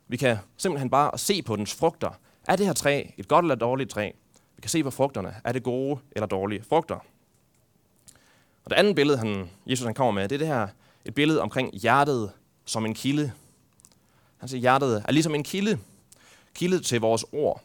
Vi 0.09 0.17
kan 0.17 0.37
simpelthen 0.57 0.91
bare 0.91 1.19
se 1.19 1.43
på 1.43 1.57
dens 1.57 1.75
frugter. 1.75 2.11
Er 2.49 2.57
det 2.57 2.67
her 2.67 2.73
træ 2.73 3.05
et 3.17 3.29
godt 3.29 3.45
eller 3.45 3.55
et 3.55 3.61
dårligt 3.61 3.91
træ? 3.91 4.11
Vi 4.57 4.61
kan 4.61 4.71
se 4.71 4.83
på 4.83 4.91
frugterne. 4.91 5.35
Er 5.45 5.53
det 5.53 5.63
gode 5.63 6.01
eller 6.13 6.27
dårlige 6.27 6.65
frugter? 6.69 6.99
Og 8.65 8.71
det 8.71 8.77
andet 8.77 8.97
billede, 8.97 9.19
han, 9.19 9.51
Jesus 9.67 9.85
han 9.85 9.95
kommer 9.95 10.13
med, 10.13 10.29
det 10.29 10.35
er 10.35 10.39
det 10.39 10.47
her, 10.47 10.69
et 11.05 11.15
billede 11.15 11.41
omkring 11.41 11.75
hjertet 11.75 12.31
som 12.65 12.87
en 12.87 12.95
kilde. 12.95 13.33
Han 14.37 14.49
siger, 14.49 14.61
hjertet 14.61 15.05
er 15.09 15.13
ligesom 15.13 15.35
en 15.35 15.43
kilde. 15.43 15.79
Kilde 16.55 16.81
til 16.81 17.01
vores 17.01 17.25
ord. 17.33 17.63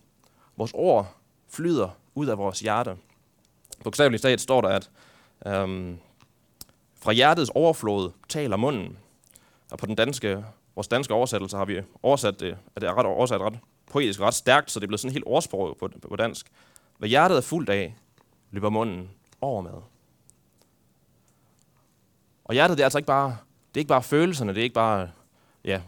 Vores 0.58 0.72
ord 0.74 1.16
flyder 1.50 1.90
ud 2.16 2.28
af 2.28 2.38
vores 2.38 2.60
hjerte. 2.60 2.96
Bogstaveligt 3.84 4.22
talt 4.22 4.42
står 4.42 4.62
der, 4.62 4.70
at 4.70 4.90
øhm, 5.46 5.98
fra 7.02 7.12
hjertets 7.12 7.52
overflod 7.56 8.12
taler 8.30 8.58
munden. 8.58 8.98
Og 9.72 9.78
på 9.78 9.86
den 9.86 9.96
danske, 9.96 10.46
vores 10.76 10.88
danske 10.88 11.14
oversættelse 11.14 11.58
har 11.58 11.66
vi 11.66 11.82
oversat 12.04 12.40
det, 12.40 12.58
at 12.76 12.82
det 12.82 12.90
er 12.90 12.98
ret 12.98 13.06
oversat 13.06 13.42
ret 13.42 13.60
poetisk, 13.92 14.20
ret 14.20 14.34
stærkt, 14.34 14.72
så 14.72 14.80
det 14.80 14.86
er 14.86 14.88
blevet 14.88 15.00
sådan 15.00 15.14
helt 15.14 15.26
ordsprog 15.28 15.78
på, 15.80 15.90
på 16.10 16.16
dansk. 16.16 16.48
Hvad 16.98 17.10
hjertet 17.10 17.38
er 17.38 17.42
fuldt 17.42 17.70
af, 17.70 17.96
løber 18.52 18.70
munden 18.70 19.10
over 19.42 19.62
med. 19.62 19.72
Og 22.44 22.54
hjertet, 22.54 22.78
det 22.78 22.84
er 22.84 22.86
altså 22.86 22.98
ikke 22.98 23.08
bare, 23.08 23.38
det 23.70 23.78
er 23.78 23.80
ikke 23.80 23.90
bare 23.90 24.04
følelserne, 24.04 24.54
det 24.54 24.60
er 24.60 24.64
ikke 24.64 24.74
bare, 24.74 25.10
ja, 25.66 25.82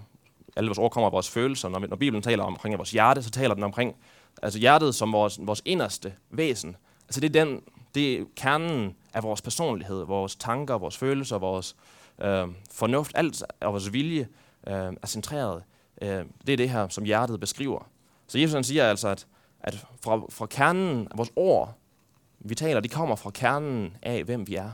alle 0.55 0.67
vores 0.67 0.77
ord 0.77 0.91
kommer 0.91 1.07
af 1.07 1.11
vores 1.11 1.29
følelser. 1.29 1.69
Når, 1.69 1.79
når 1.79 1.95
Bibelen 1.95 2.23
taler 2.23 2.43
omkring 2.43 2.77
vores 2.77 2.91
hjerte, 2.91 3.23
så 3.23 3.31
taler 3.31 3.53
den 3.55 3.63
omkring 3.63 3.95
altså 4.41 4.59
hjertet 4.59 4.95
som 4.95 5.13
vores, 5.13 5.39
vores 5.41 5.61
inderste 5.65 6.13
væsen. 6.29 6.75
Altså 7.07 7.21
det 7.21 7.35
er, 7.35 7.45
den, 7.45 7.61
det 7.95 8.19
er 8.19 8.25
kernen 8.35 8.95
af 9.13 9.23
vores 9.23 9.41
personlighed, 9.41 10.05
vores 10.05 10.35
tanker, 10.35 10.77
vores 10.77 10.97
følelser, 10.97 11.37
vores 11.37 11.75
øh, 12.21 12.47
fornuft, 12.71 13.11
alt 13.15 13.43
og 13.59 13.71
vores 13.71 13.93
vilje 13.93 14.27
øh, 14.67 14.73
er 14.73 15.07
centreret. 15.07 15.63
Øh, 16.01 16.25
det 16.47 16.53
er 16.53 16.57
det 16.57 16.69
her, 16.69 16.87
som 16.87 17.03
hjertet 17.03 17.39
beskriver. 17.39 17.89
Så 18.27 18.39
Jesus 18.39 18.53
han 18.53 18.63
siger 18.63 18.89
altså, 18.89 19.07
at, 19.07 19.27
at 19.59 19.85
fra, 20.01 20.21
fra 20.29 20.45
kernen 20.45 21.07
af 21.11 21.17
vores 21.17 21.31
ord, 21.35 21.77
vi 22.39 22.55
taler, 22.55 22.79
de 22.79 22.89
kommer 22.89 23.15
fra 23.15 23.29
kernen 23.29 23.97
af, 24.01 24.23
hvem 24.23 24.47
vi 24.47 24.55
er. 24.55 24.71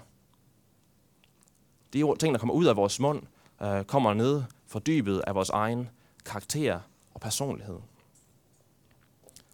De 1.93 2.15
ting, 2.19 2.33
der 2.33 2.39
kommer 2.39 2.53
ud 2.53 2.65
af 2.65 2.75
vores 2.75 3.00
mund, 3.00 3.24
øh, 3.62 3.83
kommer 3.83 4.13
ned 4.13 4.43
fra 4.67 4.79
dybet 4.79 5.21
af 5.27 5.36
vores 5.36 5.50
egen 5.50 5.89
karakter 6.25 6.79
og 7.13 7.21
personlighed. 7.21 7.77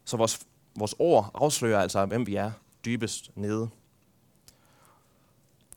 Så 0.05 0.17
vores, 0.17 0.39
vores 0.75 0.95
ord 0.99 1.31
afslører 1.33 1.81
altså, 1.81 2.05
hvem 2.05 2.27
vi 2.27 2.35
er 2.35 2.51
dybest 2.85 3.31
nede. 3.35 3.69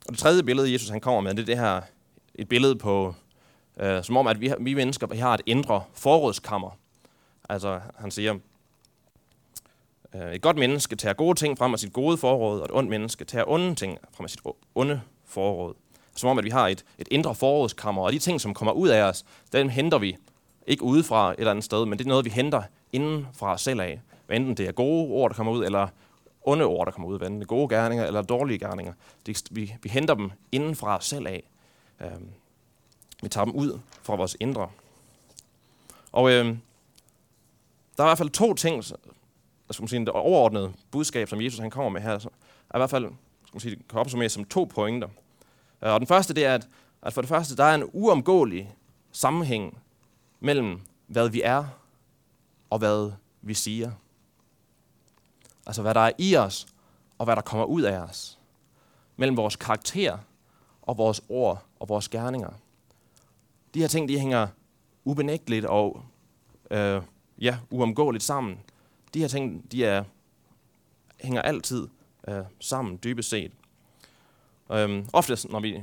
Og 0.07 0.11
det 0.11 0.19
tredje 0.19 0.43
billede, 0.43 0.73
Jesus 0.73 0.89
han 0.89 1.01
kommer 1.01 1.21
med, 1.21 1.35
det 1.35 1.43
er 1.43 1.47
det 1.47 1.59
her, 1.59 1.81
et 2.35 2.49
billede 2.49 2.77
på, 2.77 3.15
øh, 3.81 4.05
som 4.05 4.17
om, 4.17 4.27
at 4.27 4.41
vi, 4.41 4.53
vi 4.61 4.75
mennesker 4.75 5.07
vi 5.07 5.17
har 5.17 5.35
et 5.35 5.41
indre 5.47 5.85
forrådskammer. 5.95 6.79
Altså, 7.49 7.81
han 7.99 8.11
siger, 8.11 8.39
Øh, 10.17 10.35
et 10.35 10.43
godt 10.43 10.57
menneske 10.57 10.97
tager 10.97 11.13
gode 11.13 11.39
ting 11.39 11.59
frem 11.59 11.73
af 11.73 11.79
sit 11.79 11.93
gode 11.93 12.17
forråd, 12.17 12.59
og 12.59 12.65
et 12.65 12.71
ondt 12.73 12.91
menneske 12.91 13.25
tager 13.25 13.45
onde 13.49 13.75
ting 13.75 13.99
frem 14.17 14.25
af 14.25 14.31
sit 14.31 14.41
onde 14.75 15.01
forråd. 15.25 15.75
Som 16.17 16.31
om, 16.31 16.39
at 16.39 16.45
vi 16.45 16.51
har 16.51 16.69
et, 16.69 16.85
et 16.99 17.09
indre 17.11 17.35
forrådskammer, 17.35 18.03
og 18.03 18.13
de 18.13 18.19
ting, 18.19 18.41
som 18.41 18.55
kommer 18.55 18.73
ud 18.73 18.89
af 18.89 19.03
os, 19.03 19.25
dem 19.53 19.69
henter 19.69 19.99
vi 19.99 20.17
ikke 20.67 20.83
udefra 20.83 21.33
et 21.33 21.39
eller 21.39 21.51
andet 21.51 21.65
sted, 21.65 21.87
men 21.87 21.99
det 21.99 22.05
er 22.05 22.09
noget, 22.09 22.25
vi 22.25 22.31
henter 22.31 22.63
inden 22.93 23.27
fra 23.33 23.53
os 23.53 23.61
selv 23.61 23.81
af. 23.81 24.01
Hvad 24.27 24.37
enten 24.37 24.55
det 24.55 24.69
er 24.69 24.73
gode 24.73 25.11
ord, 25.11 25.31
der 25.31 25.37
kommer 25.37 25.53
ud, 25.53 25.65
eller 25.65 25.89
onde 26.47 26.65
ord, 26.65 26.87
der 26.87 26.93
kommer 26.93 27.09
ud. 27.09 27.15
af 27.15 27.21
vandene, 27.21 27.45
gode 27.45 27.69
gerninger 27.69 28.07
eller 28.07 28.23
dårlige 28.23 28.59
gerninger. 28.59 28.93
Det, 29.27 29.43
vi, 29.51 29.75
vi 29.83 29.89
henter 29.89 30.15
dem 30.15 30.31
inden 30.53 30.77
fra 30.77 30.97
os 30.97 31.07
selv 31.07 31.27
af. 31.27 31.51
Øhm, 32.01 32.29
vi 33.23 33.29
tager 33.29 33.45
dem 33.45 33.55
ud 33.55 33.81
fra 34.03 34.17
vores 34.17 34.37
indre. 34.41 34.69
Og 36.13 36.33
øhm, 36.33 36.61
der 37.97 38.03
er 38.03 38.07
i 38.07 38.09
hvert 38.09 38.19
fald 38.19 38.31
to 38.31 38.55
ting, 38.55 38.85
skal 38.85 38.99
man 39.81 39.89
sige, 39.89 40.01
det 40.01 40.09
overordnede 40.09 40.73
budskab, 40.91 41.29
som 41.29 41.41
Jesus 41.41 41.61
han 41.61 41.71
kommer 41.71 41.91
med 41.91 42.01
her, 42.01 42.11
er 42.71 42.77
i 42.77 42.79
hvert 42.79 42.91
fald 42.91 43.05
skal 43.47 43.55
man 43.57 43.61
sige, 43.61 43.77
kan 43.91 44.01
opsummeres 44.01 44.33
som 44.33 44.45
to 44.45 44.65
pointer. 44.65 45.09
Øh, 45.83 45.93
og 45.93 46.01
den 46.01 46.07
første, 46.07 46.35
det 46.35 46.45
er, 46.45 46.55
at, 46.55 46.69
at 47.03 47.13
for 47.13 47.21
det 47.21 47.29
første, 47.29 47.57
der 47.57 47.65
er 47.65 47.75
en 47.75 47.91
uomgåelig 47.93 48.75
sammenhæng 49.13 49.79
mellem, 50.41 50.81
hvad 51.07 51.29
vi 51.29 51.43
er, 51.45 51.65
og 52.71 52.79
hvad 52.79 53.13
vi 53.43 53.55
siger. 53.55 53.93
Altså, 55.67 55.83
hvad 55.83 55.95
der 55.95 56.01
er 56.01 56.13
i 56.19 56.37
os, 56.37 56.67
og 57.19 57.25
hvad 57.25 57.37
der 57.37 57.43
kommer 57.43 57.65
ud 57.65 57.83
af 57.83 57.99
os. 57.99 58.39
Mellem 59.17 59.37
vores 59.37 59.57
karakter, 59.57 60.19
og 60.83 60.99
vores 60.99 61.23
ord, 61.29 61.65
og 61.81 61.89
vores 61.89 62.09
gerninger. 62.09 62.51
De 63.75 63.81
her 63.81 63.89
ting, 63.89 64.09
de 64.09 64.19
hænger 64.19 64.49
ubenægteligt 65.05 65.65
og 65.65 66.03
øh, 66.71 67.03
ja, 67.41 67.59
uomgåeligt 67.71 68.25
sammen. 68.25 68.59
De 69.15 69.21
her 69.21 69.29
ting, 69.29 69.73
de 69.73 69.85
er, 69.85 70.05
hænger 71.21 71.43
altid 71.43 71.89
øh, 72.29 72.43
sammen, 72.61 72.99
dybest 73.05 73.29
set. 73.29 73.53
Øhm, 74.73 75.09
ofte, 75.13 75.37
når 75.51 75.61
vi 75.61 75.83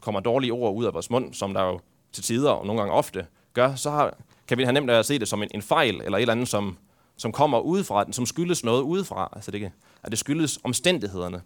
kommer 0.00 0.20
dårlige 0.20 0.52
ord 0.52 0.74
ud 0.74 0.84
af 0.84 0.94
vores 0.94 1.10
mund, 1.10 1.34
som 1.34 1.54
der 1.54 1.62
jo 1.62 1.80
til 2.12 2.24
tider 2.24 2.50
og 2.50 2.66
nogle 2.66 2.80
gange 2.80 2.94
ofte 2.94 3.26
gør, 3.52 3.74
så 3.74 3.90
har, 3.90 4.16
kan 4.48 4.58
vi 4.58 4.62
have 4.62 4.72
nemt 4.72 4.90
at 4.90 5.06
se 5.06 5.18
det 5.18 5.28
som 5.28 5.42
en, 5.42 5.48
en 5.54 5.62
fejl, 5.62 6.00
eller 6.00 6.18
et 6.18 6.22
eller 6.22 6.32
andet, 6.32 6.48
som, 6.48 6.78
som 7.18 7.32
kommer 7.32 7.60
udefra, 7.60 8.12
som 8.12 8.26
skyldes 8.26 8.64
noget 8.64 8.82
udefra. 8.82 9.28
Altså 9.32 9.50
det, 9.50 9.72
at 10.02 10.10
det 10.10 10.18
skyldes 10.18 10.58
omstændighederne. 10.64 11.42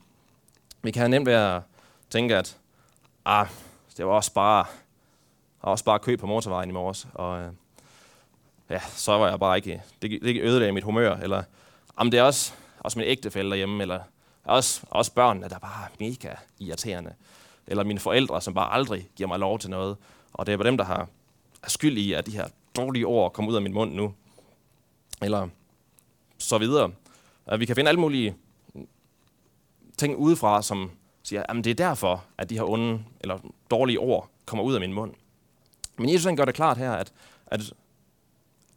Vi 0.83 0.91
kan 0.91 1.01
have 1.01 1.09
nemt 1.09 1.27
ved 1.27 1.35
at 1.35 1.63
tænke, 2.11 2.37
at 2.37 2.57
ah, 3.25 3.47
det 3.97 4.07
var 4.07 4.13
også 4.13 4.33
bare, 4.33 4.65
var 5.63 5.71
også 5.71 5.85
bare 5.85 5.99
kø 5.99 6.17
på 6.17 6.27
motorvejen 6.27 6.71
i 6.71 6.73
morges, 6.73 7.07
og 7.15 7.41
øh, 7.41 7.53
ja, 8.71 8.81
så 8.81 9.13
var 9.13 9.29
jeg 9.29 9.41
bare 9.41 9.57
ikke, 9.57 9.83
det, 10.03 10.11
det 10.11 10.43
ødelagde 10.43 10.73
mit 10.73 10.85
humør, 10.85 11.17
eller 11.17 11.43
om 11.97 12.11
det 12.11 12.19
er 12.21 12.23
også, 12.23 12.53
også 12.81 12.99
min 12.99 13.09
ægtefælle 13.09 13.51
derhjemme, 13.51 13.83
eller 13.83 14.01
også, 14.45 14.81
også 14.91 15.13
børnene, 15.13 15.49
der 15.49 15.59
bare 15.59 15.85
er 15.85 15.89
mega 16.01 16.35
irriterende. 16.59 17.15
Eller 17.67 17.85
mine 17.85 18.01
forældre, 18.01 18.41
som 18.41 18.55
bare 18.55 18.73
aldrig 18.73 19.09
giver 19.17 19.29
mig 19.29 19.39
lov 19.39 19.59
til 19.59 19.71
noget. 19.71 19.97
Og 20.33 20.47
det 20.47 20.53
er 20.53 20.63
dem, 20.63 20.77
der 20.77 20.85
har 20.85 21.09
skyld 21.67 21.99
i, 21.99 22.13
at 22.13 22.27
de 22.27 22.31
her 22.31 22.49
dårlige 22.77 23.07
ord 23.07 23.33
kommer 23.33 23.51
ud 23.51 23.57
af 23.57 23.63
min 23.63 23.75
mund 23.75 23.95
nu. 23.95 24.15
Eller 25.23 25.49
så 26.43 26.59
videre. 26.59 26.93
At 27.47 27.61
vi 27.61 27.67
kan 27.67 27.77
finde 27.77 27.89
alle 27.89 28.01
mulige 28.01 28.37
ting 29.99 30.17
udefra, 30.17 30.63
som 30.63 30.91
siger, 31.23 31.43
at 31.49 31.65
det 31.65 31.67
er 31.67 31.75
derfor, 31.75 32.25
at 32.39 32.51
de 32.51 32.55
her 32.55 32.71
onde 32.71 33.05
eller 33.21 33.39
dårlige 33.71 34.01
ord 34.01 34.31
kommer 34.47 34.65
ud 34.65 34.75
af 34.75 34.81
min 34.81 34.93
mund. 34.93 35.15
Men 35.97 36.13
Jesus 36.13 36.33
gør 36.37 36.45
det 36.45 36.55
klart 36.55 36.79
her, 36.79 36.93
at, 36.93 37.13
at, 37.47 37.61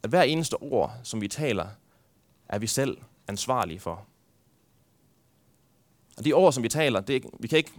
at 0.02 0.10
hver 0.10 0.22
eneste 0.22 0.54
ord, 0.54 0.92
som 1.02 1.20
vi 1.20 1.28
taler, 1.28 1.66
er 2.48 2.58
vi 2.58 2.66
selv 2.66 2.98
ansvarlige 3.28 3.80
for. 3.80 4.06
Og 6.18 6.24
de 6.24 6.32
ord, 6.32 6.52
som 6.52 6.62
vi 6.62 6.68
taler, 6.68 7.00
det, 7.00 7.24
vi 7.40 7.48
kan 7.48 7.58
ikke 7.58 7.72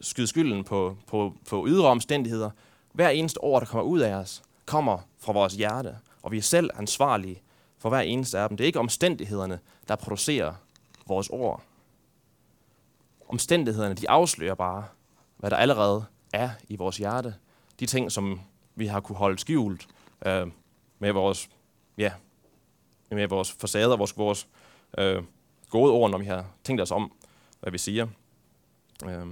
skyde 0.00 0.26
skylden 0.26 0.64
på, 0.64 0.96
på, 1.06 1.34
på 1.48 1.66
ydre 1.68 1.88
omstændigheder. 1.88 2.50
Hver 2.92 3.08
eneste 3.08 3.38
ord, 3.38 3.60
der 3.60 3.66
kommer 3.66 3.84
ud 3.84 4.00
af 4.00 4.14
os, 4.14 4.42
kommer 4.66 4.98
fra 5.18 5.32
vores 5.32 5.54
hjerte, 5.54 5.96
og 6.22 6.32
vi 6.32 6.38
er 6.38 6.42
selv 6.42 6.70
ansvarlige 6.74 7.42
for 7.80 7.88
hver 7.88 8.00
eneste 8.00 8.38
af 8.38 8.48
dem. 8.48 8.56
Det 8.56 8.64
er 8.64 8.66
ikke 8.66 8.78
omstændighederne, 8.78 9.58
der 9.88 9.96
producerer 9.96 10.54
vores 11.06 11.28
ord. 11.30 11.62
Omstændighederne, 13.28 13.94
de 13.94 14.10
afslører 14.10 14.54
bare, 14.54 14.84
hvad 15.36 15.50
der 15.50 15.56
allerede 15.56 16.04
er 16.32 16.50
i 16.68 16.76
vores 16.76 16.96
hjerte. 16.96 17.34
De 17.80 17.86
ting, 17.86 18.12
som 18.12 18.40
vi 18.74 18.86
har 18.86 19.00
kunne 19.00 19.16
holde 19.16 19.38
skjult 19.38 19.88
øh, 20.26 20.46
med 20.98 21.12
vores, 21.12 21.48
ja, 21.98 22.12
med 23.10 23.28
vores 23.28 23.52
facader, 23.52 23.96
vores, 23.96 24.16
vores 24.16 24.48
øh, 24.98 25.22
gode 25.70 25.92
ord, 25.92 26.10
når 26.10 26.18
vi 26.18 26.24
har 26.24 26.46
tænkt 26.64 26.82
os 26.82 26.90
om, 26.90 27.12
hvad 27.60 27.72
vi 27.72 27.78
siger. 27.78 28.06
Øh, 29.04 29.26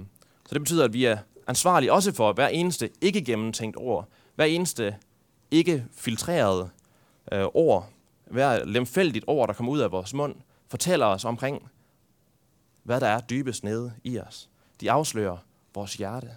så 0.45 0.53
det 0.53 0.61
betyder, 0.61 0.85
at 0.85 0.93
vi 0.93 1.05
er 1.05 1.17
ansvarlige 1.47 1.93
også 1.93 2.13
for 2.13 2.33
hver 2.33 2.47
eneste 2.47 2.89
ikke 3.01 3.21
gennemtænkt 3.21 3.77
ord, 3.77 4.07
hver 4.35 4.45
eneste 4.45 4.95
ikke 5.51 5.85
filtreret 5.91 6.69
øh, 7.31 7.45
ord, 7.53 7.89
hver 8.29 8.65
lemfældigt 8.65 9.25
ord, 9.27 9.47
der 9.47 9.53
kommer 9.53 9.71
ud 9.71 9.79
af 9.79 9.91
vores 9.91 10.13
mund, 10.13 10.35
fortæller 10.67 11.05
os 11.05 11.25
omkring, 11.25 11.69
hvad 12.83 12.99
der 12.99 13.07
er 13.07 13.19
dybest 13.19 13.63
nede 13.63 13.93
i 14.03 14.19
os. 14.19 14.49
De 14.81 14.91
afslører 14.91 15.37
vores 15.75 15.93
hjerte. 15.93 16.31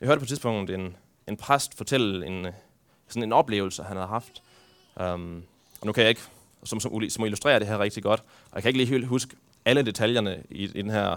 Jeg 0.00 0.06
hørte 0.06 0.18
på 0.18 0.24
et 0.24 0.28
tidspunkt 0.28 0.70
en, 0.70 0.96
en 1.28 1.36
præst 1.36 1.76
fortælle 1.76 2.26
en, 2.26 2.46
sådan 3.08 3.22
en 3.22 3.32
oplevelse, 3.32 3.82
han 3.82 3.96
havde 3.96 4.08
haft. 4.08 4.42
Um, 4.96 5.42
og 5.80 5.86
nu 5.86 5.92
kan 5.92 6.02
jeg 6.02 6.08
ikke, 6.08 6.20
som, 6.64 6.80
som, 6.80 7.10
som 7.10 7.24
illustrerer 7.24 7.58
det 7.58 7.68
her 7.68 7.78
rigtig 7.78 8.02
godt, 8.02 8.20
og 8.20 8.54
jeg 8.54 8.62
kan 8.62 8.68
ikke 8.68 8.78
lige 8.78 8.88
helt 8.88 9.06
huske 9.06 9.36
alle 9.64 9.82
detaljerne 9.82 10.42
i, 10.50 10.62
i 10.62 10.82
den 10.82 10.90
her 10.90 11.16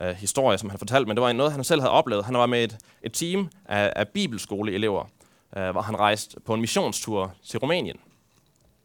uh, 0.00 0.08
historie, 0.08 0.58
som 0.58 0.70
han 0.70 0.78
fortalte, 0.78 1.06
men 1.06 1.16
det 1.16 1.22
var 1.22 1.32
noget, 1.32 1.52
han 1.52 1.64
selv 1.64 1.80
havde 1.80 1.90
oplevet. 1.90 2.24
Han 2.24 2.34
var 2.34 2.46
med 2.46 2.64
et, 2.64 2.78
et 3.02 3.12
team 3.12 3.48
af, 3.64 3.92
af 3.96 4.08
bibelskoleelever, 4.08 5.08
øh, 5.56 5.70
hvor 5.70 5.80
han 5.80 5.96
rejste 5.96 6.40
på 6.40 6.54
en 6.54 6.60
missionstur 6.60 7.34
til 7.44 7.58
Rumænien. 7.58 7.96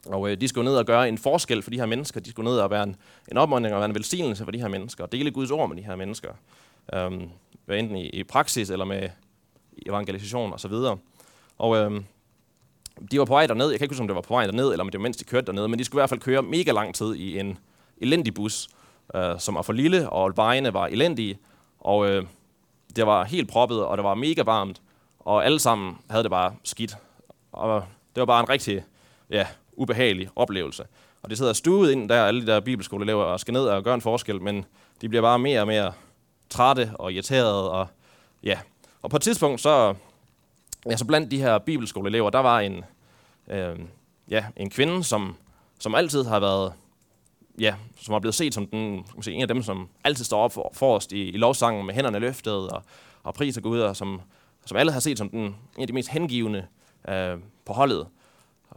Og 0.06 0.32
øh, 0.32 0.42
de 0.42 0.48
skulle 0.48 0.70
ned 0.70 0.78
og 0.78 0.86
gøre 0.86 1.10
en 1.10 1.18
forskel 1.18 1.62
for 1.62 1.72
de 1.72 1.80
her 1.80 1.86
mennesker. 1.86 2.20
De 2.20 2.30
skulle 2.30 2.52
ned 2.52 2.60
og 2.60 2.72
være 2.72 2.84
en, 2.84 2.96
en 3.32 3.38
opmuntring 3.38 3.76
og 3.76 3.80
være 3.80 3.90
en 3.90 3.96
velsignelse 3.96 4.44
for 4.44 4.52
de 4.52 4.60
her 4.60 4.68
mennesker, 4.68 5.04
og 5.04 5.12
dele 5.12 5.32
Guds 5.32 5.52
ord 5.52 5.70
med 5.70 5.78
de 5.78 5.82
her 5.82 5.96
mennesker. 5.96 6.30
Øhm, 6.94 7.30
enten 7.70 7.96
i, 7.96 8.10
i 8.10 8.24
praksis 8.24 8.70
eller 8.70 8.86
med 8.86 9.10
evangelisation 9.86 10.54
osv. 10.54 10.72
Og, 10.72 11.00
og 11.58 11.78
øhm, 11.78 12.06
de 13.12 13.20
var 13.20 13.26
på 13.26 13.34
vej 13.34 13.48
derned. 13.48 13.70
Jeg 13.70 13.80
kan 13.80 13.86
ikke 13.86 13.94
huske, 13.94 14.02
om 14.02 14.08
det 14.08 14.16
var 14.16 14.22
på 14.22 14.34
vej 14.34 14.46
derned, 14.46 14.72
eller 14.72 14.84
om 14.84 14.90
det 14.90 15.00
var 15.00 15.04
mens 15.04 15.18
de 15.18 15.24
kørte 15.24 15.46
derned, 15.46 15.68
men 15.68 15.80
de 15.80 15.84
skulle 15.84 16.00
i 16.00 16.02
hvert 16.02 16.10
fald 16.10 16.20
køre 16.20 16.44
mega 16.44 16.72
lang 16.72 16.96
tid 16.96 17.16
i 17.16 17.40
en 17.40 17.58
elendig 17.98 18.34
bus, 18.34 18.70
øh, 19.16 19.40
som 19.40 19.56
var 19.56 19.62
for 19.62 19.74
lille, 19.74 20.10
og 20.10 20.38
vejene 20.38 20.74
var 20.74 20.88
elendige, 20.88 21.40
og 21.80 22.10
øh, 22.10 22.26
det 22.96 23.06
var 23.06 23.24
helt 23.24 23.50
proppet, 23.50 23.86
og 23.86 23.98
det 23.98 24.04
var 24.04 24.14
mega 24.14 24.44
varmt, 24.44 24.82
og 25.20 25.46
alle 25.46 25.60
sammen 25.60 25.98
havde 26.10 26.24
det 26.24 26.32
bare 26.32 26.54
skidt. 26.64 26.98
Og 27.52 27.84
det 28.16 28.22
var 28.22 28.26
bare 28.26 28.40
en 28.40 28.50
rigtig 28.50 28.84
ja, 29.30 29.48
ubehagelig 29.74 30.30
oplevelse. 30.36 30.84
Og 31.22 31.30
det 31.30 31.38
sidder 31.38 31.54
stuet 31.54 31.92
ind 31.92 32.10
der, 32.10 32.24
alle 32.24 32.42
de 32.42 32.48
der 32.48 32.60
bibelskoleelever, 32.60 33.24
og 33.24 33.40
skal 33.40 33.52
ned 33.52 33.66
og 33.66 33.84
gøre 33.84 33.96
en 33.96 34.02
forskel, 34.02 34.42
men 34.42 34.66
de 35.02 35.10
bliver 35.10 35.22
bare 35.22 35.40
mere 35.40 35.62
og 35.62 35.68
mere 35.68 35.94
trætte 36.50 36.92
og 36.94 37.14
irriterede, 37.14 37.72
og 37.72 37.88
ja. 38.44 38.60
Og 39.02 39.10
på 39.10 39.16
et 39.16 39.22
tidspunkt, 39.22 39.62
så, 39.62 39.96
ja, 40.90 40.98
så 40.98 41.06
blandt 41.06 41.32
de 41.32 41.38
her 41.38 41.58
bibelskoleelever, 41.58 42.30
der 42.30 42.40
var 42.40 42.60
en, 42.60 42.84
øh, 43.48 43.80
ja, 44.30 44.46
en 44.56 44.70
kvinde, 44.70 45.04
som, 45.04 45.36
som 45.80 45.96
altid 45.96 46.24
har 46.24 46.40
været, 46.40 46.74
ja, 47.60 47.76
som 48.02 48.12
har 48.12 48.20
blevet 48.20 48.36
set 48.36 48.54
som 48.54 48.68
den, 48.68 49.04
kan 49.14 49.24
sige, 49.24 49.36
en 49.36 49.42
af 49.42 49.48
dem, 49.48 49.64
som 49.64 49.90
altid 50.04 50.26
står 50.26 50.44
op 50.44 50.54
for, 50.54 50.72
forrest 50.74 51.12
i, 51.12 51.30
i 51.30 51.38
lovsangen 51.38 51.86
med 51.86 51.94
hænderne 51.94 52.20
løftet 52.20 52.70
og, 52.70 52.84
og 53.24 53.34
priser 53.34 53.62
Gud, 53.62 53.80
og 53.80 53.96
som, 53.96 54.22
som 54.70 54.78
alle 54.78 54.92
har 54.92 55.00
set 55.00 55.18
som 55.18 55.30
den, 55.30 55.40
en 55.40 55.56
af 55.78 55.88
de 55.88 55.94
mest 55.94 56.10
hengivende 56.10 56.66
øh, 57.10 57.38
på 57.66 57.74
holdet. 57.74 58.08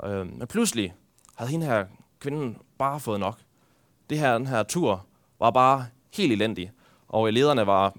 Øh, 0.04 0.38
men 0.38 0.46
pludselig 0.48 0.94
havde 1.34 1.50
hende 1.50 1.66
her 1.66 1.84
kvinden 2.20 2.56
bare 2.78 3.00
fået 3.00 3.20
nok. 3.20 3.38
Det 4.10 4.18
her, 4.18 4.38
den 4.38 4.46
her 4.46 4.62
tur 4.62 5.06
var 5.38 5.50
bare 5.50 5.86
helt 6.14 6.32
elendig, 6.32 6.70
og 7.08 7.32
lederne 7.32 7.66
var, 7.66 7.94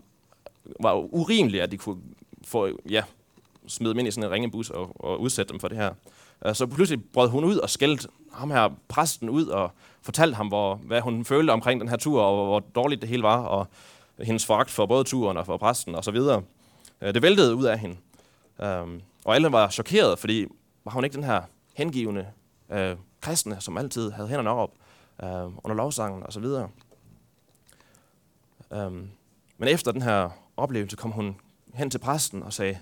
var 0.79 0.93
urimelige, 0.93 1.63
at 1.63 1.71
de 1.71 1.77
kunne 1.77 2.01
få, 2.45 2.69
ja, 2.89 3.03
smide 3.67 3.91
dem 3.91 3.99
ind 3.99 4.07
i 4.07 4.11
sådan 4.11 4.29
en 4.29 4.31
ringebus 4.31 4.69
og, 4.69 4.91
og 4.99 5.21
udsætte 5.21 5.51
dem 5.51 5.59
for 5.59 5.67
det 5.67 5.77
her. 5.77 5.93
Øh, 6.45 6.55
så 6.55 6.67
pludselig 6.67 7.03
brød 7.13 7.29
hun 7.29 7.43
ud 7.43 7.57
og 7.57 7.69
skældte 7.69 8.07
ham 8.31 8.51
her 8.51 8.69
præsten 8.87 9.29
ud 9.29 9.45
og 9.45 9.71
fortalte 10.01 10.35
ham, 10.35 10.47
hvor, 10.47 10.75
hvad 10.75 11.01
hun 11.01 11.25
følte 11.25 11.51
omkring 11.51 11.81
den 11.81 11.89
her 11.89 11.97
tur, 11.97 12.21
og 12.21 12.45
hvor 12.45 12.59
dårligt 12.59 13.01
det 13.01 13.09
hele 13.09 13.23
var, 13.23 13.37
og 13.37 13.67
hendes 14.21 14.45
foragt 14.45 14.69
for 14.69 14.85
både 14.85 15.03
turen 15.03 15.37
og 15.37 15.45
for 15.45 15.57
præsten 15.57 15.95
og 15.95 16.03
så 16.03 16.11
videre. 16.11 16.43
Øh, 17.03 17.13
det 17.13 17.21
væltede 17.21 17.55
ud 17.55 17.65
af 17.65 17.79
hende. 17.79 17.97
Øhm, 18.61 19.01
og 19.25 19.35
alle 19.35 19.51
var 19.51 19.69
chokeret, 19.69 20.19
fordi 20.19 20.47
var 20.85 20.91
hun 20.91 21.03
ikke 21.03 21.15
den 21.15 21.23
her 21.23 21.41
hengivende 21.73 22.27
øh, 22.69 22.95
kristne, 23.21 23.61
som 23.61 23.77
altid 23.77 24.11
havde 24.11 24.27
hænderne 24.27 24.49
op 24.49 24.71
øh, 25.23 25.43
under 25.43 25.73
lovsangen 25.73 26.23
og 26.23 26.33
så 26.33 26.39
videre. 26.39 26.69
Øhm, 28.73 29.09
men 29.57 29.69
efter 29.69 29.91
den 29.91 30.01
her 30.01 30.29
oplevelse 30.57 30.95
kom 30.95 31.11
hun 31.11 31.35
hen 31.73 31.89
til 31.89 31.99
præsten 31.99 32.43
og 32.43 32.53
sagde, 32.53 32.77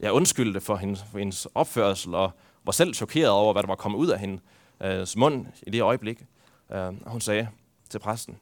jeg 0.00 0.12
undskyldte 0.12 0.60
for 0.60 0.76
hendes, 0.76 1.04
for 1.10 1.18
hendes 1.18 1.46
opførsel, 1.54 2.14
og 2.14 2.30
var 2.64 2.72
selv 2.72 2.94
chokeret 2.94 3.30
over, 3.30 3.52
hvad 3.52 3.62
der 3.62 3.66
var 3.66 3.74
kommet 3.74 3.98
ud 3.98 4.08
af 4.08 4.18
hendes 4.18 5.16
øh, 5.16 5.20
mund 5.20 5.46
i 5.66 5.70
det 5.70 5.82
øjeblik. 5.82 6.24
Øh, 6.72 7.06
hun 7.06 7.20
sagde 7.20 7.48
til 7.90 7.98
præsten, 7.98 8.38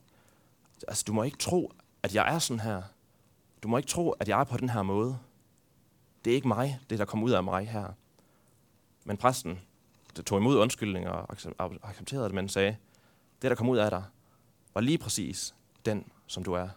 altså 0.88 1.05
du 1.07 1.12
må 1.12 1.23
ikke 1.23 1.38
tro, 1.38 1.73
at 2.02 2.14
jeg 2.14 2.35
er 2.35 2.38
sådan 2.38 2.61
her. 2.61 2.83
Du 3.62 3.69
må 3.69 3.76
ikke 3.76 3.88
tro, 3.88 4.11
at 4.11 4.29
jeg 4.29 4.40
er 4.40 4.45
på 4.45 4.57
den 4.57 4.69
her 4.69 4.83
måde. 4.83 5.19
Det 6.25 6.31
er 6.31 6.35
ikke 6.35 6.49
mig, 6.49 6.81
det 6.90 6.99
der 6.99 7.05
kommer 7.05 7.26
ud 7.26 7.31
af 7.31 7.45
mig 7.45 7.69
her. 7.69 7.87
Men 9.05 9.17
præsten 9.17 9.61
der 10.17 10.23
tog 10.23 10.38
imod 10.38 10.59
undskyldninger 10.59 11.11
og 11.11 11.37
accepterede 11.83 12.25
det, 12.25 12.35
men 12.35 12.49
sagde, 12.49 12.76
det 13.43 13.50
der 13.50 13.55
kom 13.55 13.69
ud 13.69 13.79
af 13.79 13.90
dig, 13.90 14.05
var 14.75 14.81
lige 14.81 14.99
præcis 14.99 15.55
den, 15.85 16.05
som 16.26 16.45
du 16.45 16.52
er. 16.52 16.69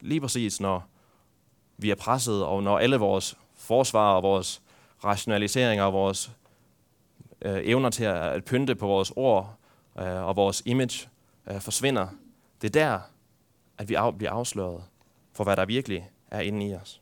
Lige 0.00 0.20
præcis, 0.20 0.60
når 0.60 0.88
vi 1.76 1.90
er 1.90 1.94
presset, 1.94 2.44
og 2.44 2.62
når 2.62 2.78
alle 2.78 2.96
vores 2.96 3.38
forsvar 3.54 4.14
og 4.14 4.22
vores 4.22 4.62
rationaliseringer 5.04 5.84
og 5.84 5.92
vores 5.92 6.32
øh, 7.42 7.60
evner 7.64 7.90
til 7.90 8.04
at, 8.04 8.16
at 8.16 8.44
pynte 8.44 8.74
på 8.74 8.86
vores 8.86 9.12
ord 9.16 9.56
øh, 9.98 10.24
og 10.26 10.36
vores 10.36 10.62
image 10.66 11.08
øh, 11.46 11.60
forsvinder, 11.60 12.08
det 12.62 12.76
er 12.76 12.80
der, 12.80 13.00
at 13.78 13.88
vi 13.88 13.94
af, 13.94 14.18
bliver 14.18 14.32
afsløret 14.32 14.84
for, 15.34 15.44
hvad 15.44 15.56
der 15.56 15.64
virkelig 15.64 16.10
er 16.30 16.40
inde 16.40 16.68
i 16.68 16.74
os. 16.74 17.00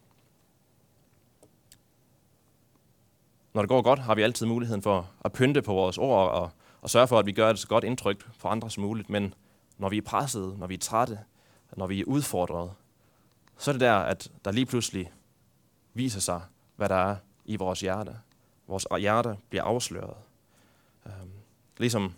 Når 3.55 3.62
det 3.62 3.69
går 3.69 3.83
godt, 3.83 3.99
har 3.99 4.15
vi 4.15 4.23
altid 4.23 4.47
muligheden 4.47 4.83
for 4.83 5.11
at 5.25 5.33
pynte 5.33 5.62
på 5.62 5.73
vores 5.73 5.99
ord 5.99 6.31
og, 6.31 6.51
og 6.81 6.91
sørge 6.91 7.09
for, 7.09 7.19
at 7.19 7.27
vi 7.27 7.33
gør 7.33 7.51
et 7.51 7.59
så 7.59 7.69
godt 7.69 7.85
indtryk 7.85 8.29
for 8.39 8.49
andre 8.49 8.71
som 8.71 8.83
muligt. 8.83 9.11
Men 9.11 9.35
når 9.79 9.89
vi 9.89 9.97
er 9.97 10.03
pressede, 10.03 10.59
når 10.59 10.67
vi 10.67 10.75
er 10.75 10.79
trætte, 10.79 11.19
når 11.77 11.87
vi 11.87 12.01
er 12.01 12.05
udfordret, 12.05 12.73
så 13.59 13.71
er 13.71 13.73
det 13.73 13.81
der, 13.81 13.95
at 13.95 14.31
der 14.45 14.53
lige 14.53 14.67
pludselig 14.67 15.12
viser 15.95 16.21
sig, 16.21 16.41
hvad 16.77 16.89
der 16.89 16.95
er 16.95 17.17
i 17.45 17.57
vores 17.57 17.81
hjerte. 17.81 18.17
Vores 18.67 18.87
hjerte 19.01 19.37
bliver 19.49 19.65
afsløret. 19.65 20.17
Øhm, 21.07 21.31
ligesom 21.79 22.15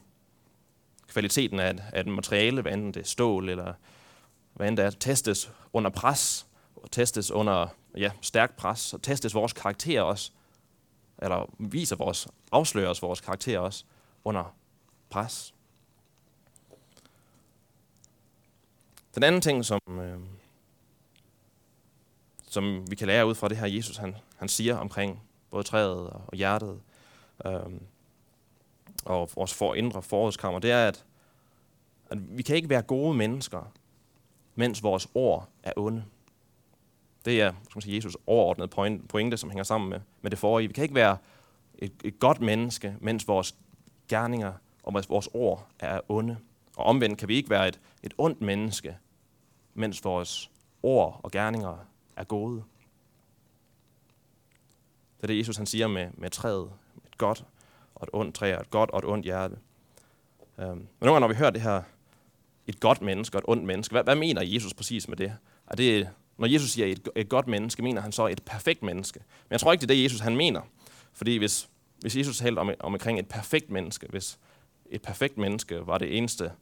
kvaliteten 1.08 1.60
af 1.60 1.70
et, 1.70 1.82
af 1.92 2.00
et 2.00 2.06
materiale, 2.06 2.62
hvad 2.62 2.72
enten 2.72 2.94
det 2.94 3.00
er 3.00 3.06
stål 3.06 3.48
eller 3.48 3.72
hvad 4.54 4.68
end 4.68 4.76
det 4.76 4.84
er, 4.84 4.90
testes 4.90 5.52
under 5.72 5.90
pres, 5.90 6.46
testes 6.90 7.30
under 7.30 7.66
ja, 7.96 8.10
stærk 8.20 8.56
pres, 8.56 8.94
og 8.94 9.02
testes 9.02 9.34
vores 9.34 9.52
karakter 9.52 10.02
også, 10.02 10.32
eller 11.22 11.54
viser 11.58 11.96
vores, 11.96 12.28
afslører 12.52 12.90
os 12.90 13.02
vores 13.02 13.20
karakter 13.20 13.58
også 13.58 13.84
under 14.24 14.54
pres. 15.10 15.54
Den 19.14 19.22
anden 19.22 19.40
ting, 19.40 19.64
som, 19.64 19.80
øh, 19.88 20.18
som 22.48 22.90
vi 22.90 22.96
kan 22.96 23.06
lære 23.06 23.26
ud 23.26 23.34
fra 23.34 23.48
det 23.48 23.56
her, 23.56 23.66
Jesus 23.66 23.96
han, 23.96 24.16
han 24.36 24.48
siger 24.48 24.76
omkring 24.76 25.22
både 25.50 25.62
træet 25.62 26.10
og 26.10 26.36
hjertet, 26.36 26.80
øh, 27.46 27.60
og 29.04 29.30
vores 29.36 29.54
for 29.54 29.74
indre 29.74 30.02
forårskammer, 30.02 30.60
det 30.60 30.70
er, 30.70 30.88
at, 30.88 31.04
at 32.10 32.36
vi 32.36 32.42
kan 32.42 32.56
ikke 32.56 32.68
være 32.68 32.82
gode 32.82 33.14
mennesker, 33.14 33.72
mens 34.54 34.82
vores 34.82 35.08
ord 35.14 35.48
er 35.62 35.72
onde. 35.76 36.04
Det 37.24 37.40
er 37.40 37.52
skal 37.64 37.76
man 37.76 37.82
sige, 37.82 37.96
Jesus 37.96 38.16
overordnede 38.26 38.98
pointe, 39.08 39.36
som 39.36 39.50
hænger 39.50 39.64
sammen 39.64 39.90
med, 39.90 40.00
med 40.22 40.30
det 40.30 40.38
forrige. 40.38 40.68
Vi 40.68 40.72
kan 40.72 40.82
ikke 40.82 40.94
være 40.94 41.16
et, 41.78 41.92
et 42.04 42.18
godt 42.18 42.40
menneske, 42.40 42.96
mens 43.00 43.28
vores 43.28 43.54
gerninger 44.08 44.52
og 44.82 44.94
vores 45.08 45.28
ord 45.32 45.66
er 45.78 46.00
onde. 46.08 46.36
Og 46.76 46.86
omvendt 46.86 47.18
kan 47.18 47.28
vi 47.28 47.34
ikke 47.34 47.50
være 47.50 47.68
et, 47.68 47.80
et 48.02 48.14
ondt 48.18 48.40
menneske, 48.40 48.96
mens 49.74 50.04
vores 50.04 50.50
ord 50.82 51.20
og 51.22 51.30
gerninger 51.30 51.86
er 52.16 52.24
gode. 52.24 52.62
Det 55.16 55.22
er 55.22 55.26
det, 55.26 55.38
Jesus 55.38 55.56
han 55.56 55.66
siger 55.66 55.88
med, 55.88 56.10
med 56.14 56.30
træet. 56.30 56.70
Et 57.06 57.18
godt 57.18 57.44
og 57.94 58.04
et 58.04 58.10
ondt 58.12 58.34
træ, 58.34 58.52
et 58.60 58.70
godt 58.70 58.90
og 58.90 58.98
et 58.98 59.04
ondt 59.04 59.24
hjerte. 59.24 59.58
Um, 60.58 60.64
men 60.64 60.88
nogle 61.00 61.14
gange, 61.14 61.20
når 61.20 61.28
vi 61.28 61.34
hører 61.34 61.50
det 61.50 61.60
her, 61.62 61.82
et 62.66 62.80
godt 62.80 63.02
menneske 63.02 63.36
og 63.36 63.38
et 63.38 63.44
ondt 63.48 63.64
menneske, 63.64 63.92
hvad, 63.92 64.04
hvad 64.04 64.14
mener 64.14 64.42
Jesus 64.42 64.74
præcis 64.74 65.08
med 65.08 65.16
det? 65.16 65.36
Er 65.66 65.76
det 65.76 66.08
når 66.38 66.46
Jesus 66.46 66.70
siger 66.70 66.86
et, 66.86 67.08
et 67.16 67.28
godt 67.28 67.46
menneske, 67.46 67.82
mener 67.82 68.00
han 68.00 68.12
så 68.12 68.26
et 68.26 68.42
perfekt 68.42 68.82
menneske. 68.82 69.18
Men 69.18 69.50
jeg 69.50 69.60
tror 69.60 69.72
ikke, 69.72 69.80
det 69.80 69.90
er 69.90 69.94
det, 69.94 70.04
Jesus 70.04 70.20
han 70.20 70.36
mener. 70.36 70.60
Fordi 71.12 71.36
hvis, 71.36 71.68
hvis 72.00 72.16
Jesus 72.16 72.38
talte 72.38 72.58
om, 72.58 72.68
om 72.68 72.74
omkring 72.80 73.18
et 73.18 73.28
perfekt 73.28 73.70
menneske, 73.70 74.06
hvis 74.10 74.38
et 74.90 75.02
perfekt 75.02 75.38
menneske 75.38 75.86
var 75.86 75.98
det 75.98 76.16
eneste 76.16 76.52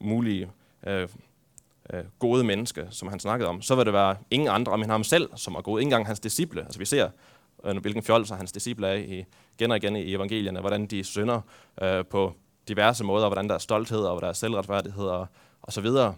mulige 0.00 0.50
øh, 0.86 1.08
øh, 1.92 2.04
gode 2.18 2.44
menneske, 2.44 2.86
som 2.90 3.08
han 3.08 3.20
snakkede 3.20 3.48
om, 3.48 3.62
så 3.62 3.74
vil 3.74 3.84
det 3.84 3.92
være 3.92 4.16
ingen 4.30 4.48
andre 4.48 4.78
men 4.78 4.90
ham 4.90 5.04
selv, 5.04 5.30
som 5.36 5.54
er 5.54 5.60
gode. 5.60 5.82
Ingen 5.82 5.92
engang 5.92 6.06
hans 6.06 6.20
disciple. 6.20 6.62
Altså 6.62 6.78
vi 6.78 6.84
ser, 6.84 7.10
øh, 7.64 7.76
hvilken 7.76 8.02
fjolser 8.02 8.36
hans 8.36 8.52
disciple 8.52 8.86
er 8.86 8.94
i, 8.94 9.24
igen 9.58 9.70
og 9.70 9.76
igen 9.76 9.96
i 9.96 10.14
evangelierne, 10.14 10.60
hvordan 10.60 10.86
de 10.86 11.04
synder 11.04 11.40
øh, 11.82 12.06
på 12.06 12.34
diverse 12.68 13.04
måder, 13.04 13.28
hvordan 13.28 13.48
der 13.48 13.54
er 13.54 13.58
stolthed 13.58 14.00
og 14.00 14.20
der 14.20 14.28
er 14.28 14.32
selvretfærdighed 14.32 15.04
og, 15.04 15.26
og 15.62 15.72
så 15.72 15.80
videre. 15.80 16.14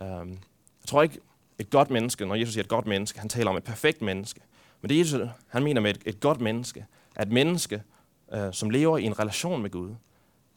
Øh, 0.00 0.06
jeg 0.06 0.86
tror 0.86 1.02
ikke, 1.02 1.18
et 1.58 1.70
godt 1.70 1.90
menneske, 1.90 2.26
når 2.26 2.34
Jesus 2.34 2.52
siger 2.52 2.64
et 2.64 2.68
godt 2.68 2.86
menneske, 2.86 3.20
han 3.20 3.28
taler 3.28 3.50
om 3.50 3.56
et 3.56 3.64
perfekt 3.64 4.02
menneske. 4.02 4.40
Men 4.80 4.88
det 4.88 4.98
Jesus, 4.98 5.20
han 5.48 5.64
mener 5.64 5.80
med 5.80 5.90
et, 5.90 6.02
et 6.06 6.20
godt 6.20 6.40
menneske, 6.40 6.86
er 7.14 7.22
et 7.22 7.32
menneske, 7.32 7.82
øh, 8.32 8.52
som 8.52 8.70
lever 8.70 8.98
i 8.98 9.04
en 9.04 9.18
relation 9.18 9.62
med 9.62 9.70
Gud. 9.70 9.94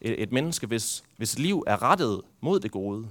Et, 0.01 0.21
et 0.23 0.31
menneske, 0.31 0.67
hvis, 0.67 1.03
hvis 1.17 1.39
liv 1.39 1.63
er 1.67 1.81
rettet 1.81 2.21
mod 2.41 2.59
det 2.59 2.71
gode, 2.71 3.07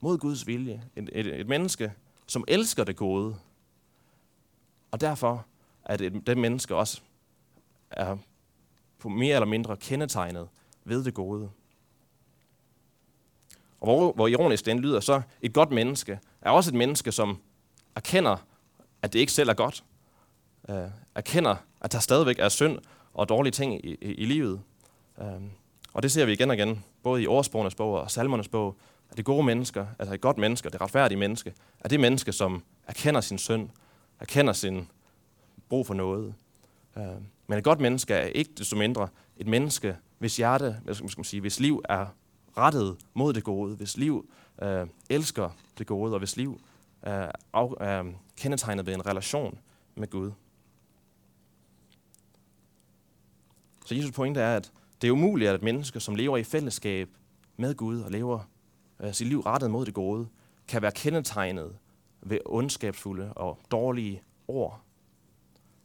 mod 0.00 0.18
Guds 0.18 0.46
vilje. 0.46 0.82
Et, 0.96 1.10
et, 1.12 1.40
et 1.40 1.48
menneske, 1.48 1.92
som 2.26 2.44
elsker 2.48 2.84
det 2.84 2.96
gode. 2.96 3.36
Og 4.90 5.00
derfor 5.00 5.46
er 5.84 5.96
det, 5.96 6.26
det 6.26 6.38
menneske 6.38 6.76
også 6.76 7.00
er 7.90 8.16
på 8.98 9.08
mere 9.08 9.34
eller 9.34 9.46
mindre 9.46 9.76
kendetegnet 9.76 10.48
ved 10.84 11.04
det 11.04 11.14
gode. 11.14 11.50
Og 13.80 13.86
hvor, 13.86 14.12
hvor 14.12 14.28
ironisk 14.28 14.66
den 14.66 14.78
lyder, 14.78 15.00
så 15.00 15.22
et 15.42 15.52
godt 15.52 15.70
menneske 15.70 16.18
er 16.40 16.50
også 16.50 16.70
et 16.70 16.74
menneske, 16.74 17.12
som 17.12 17.38
erkender, 17.96 18.36
at 19.02 19.12
det 19.12 19.18
ikke 19.18 19.32
selv 19.32 19.48
er 19.48 19.54
godt. 19.54 19.84
Øh, 20.68 20.88
erkender, 21.14 21.56
at 21.80 21.92
der 21.92 21.98
stadigvæk 21.98 22.38
er 22.38 22.48
synd 22.48 22.78
og 23.14 23.28
dårlige 23.28 23.52
ting 23.52 23.86
i, 23.86 23.94
i, 24.00 24.14
i 24.14 24.24
livet. 24.24 24.60
Øh, 25.20 25.26
og 25.92 26.02
det 26.02 26.12
ser 26.12 26.24
vi 26.24 26.32
igen 26.32 26.50
og 26.50 26.56
igen, 26.56 26.84
både 27.02 27.22
i 27.22 27.26
årsprogenes 27.26 27.74
bog 27.74 28.00
og 28.00 28.10
salmernes 28.10 28.48
bog, 28.48 28.76
at 29.10 29.16
det 29.16 29.24
gode 29.24 29.42
mennesker, 29.42 29.86
altså 29.98 30.14
et 30.14 30.20
godt 30.20 30.38
menneske, 30.38 30.68
det 30.68 30.80
retfærdige 30.80 31.18
menneske, 31.18 31.54
er 31.80 31.88
det 31.88 32.00
menneske, 32.00 32.32
som 32.32 32.62
erkender 32.86 33.20
sin 33.20 33.38
synd, 33.38 33.68
erkender 34.20 34.52
sin 34.52 34.88
brug 35.68 35.86
for 35.86 35.94
noget. 35.94 36.34
Øh, 36.96 37.04
men 37.46 37.58
et 37.58 37.64
godt 37.64 37.80
menneske 37.80 38.14
er 38.14 38.26
ikke 38.26 38.50
desto 38.58 38.76
mindre 38.76 39.08
et 39.36 39.46
menneske, 39.46 39.96
hvis 40.18 40.36
hjerte, 40.36 40.76
skal 40.92 41.18
man 41.18 41.24
sige, 41.24 41.40
hvis 41.40 41.60
liv 41.60 41.82
er 41.88 42.06
rettet 42.58 42.96
mod 43.14 43.32
det 43.32 43.44
gode, 43.44 43.76
hvis 43.76 43.96
liv 43.96 44.30
øh, 44.62 44.86
elsker 45.10 45.50
det 45.78 45.86
gode, 45.86 46.12
og 46.12 46.18
hvis 46.18 46.36
liv 46.36 46.60
øh, 47.06 47.28
af, 47.52 48.04
øh, 48.04 48.12
kendetegnet 48.36 48.86
ved 48.86 48.94
en 48.94 49.06
relation 49.06 49.58
med 49.94 50.10
Gud. 50.10 50.32
Så 53.86 53.94
Jesus 53.94 54.12
pointe 54.12 54.40
er, 54.40 54.56
at 54.56 54.72
det 55.02 55.08
er 55.08 55.12
umuligt, 55.12 55.50
at 55.50 55.62
menneske 55.62 56.00
som 56.00 56.14
lever 56.14 56.36
i 56.36 56.44
fællesskab 56.44 57.08
med 57.56 57.74
Gud 57.74 58.00
og 58.00 58.10
lever 58.10 58.40
øh, 59.00 59.12
sit 59.12 59.26
liv 59.26 59.40
rettet 59.40 59.70
mod 59.70 59.86
det 59.86 59.94
gode, 59.94 60.28
kan 60.68 60.82
være 60.82 60.92
kendetegnet 60.92 61.76
ved 62.22 62.38
ondskabsfulde 62.46 63.32
og 63.32 63.58
dårlige 63.70 64.22
ord. 64.48 64.80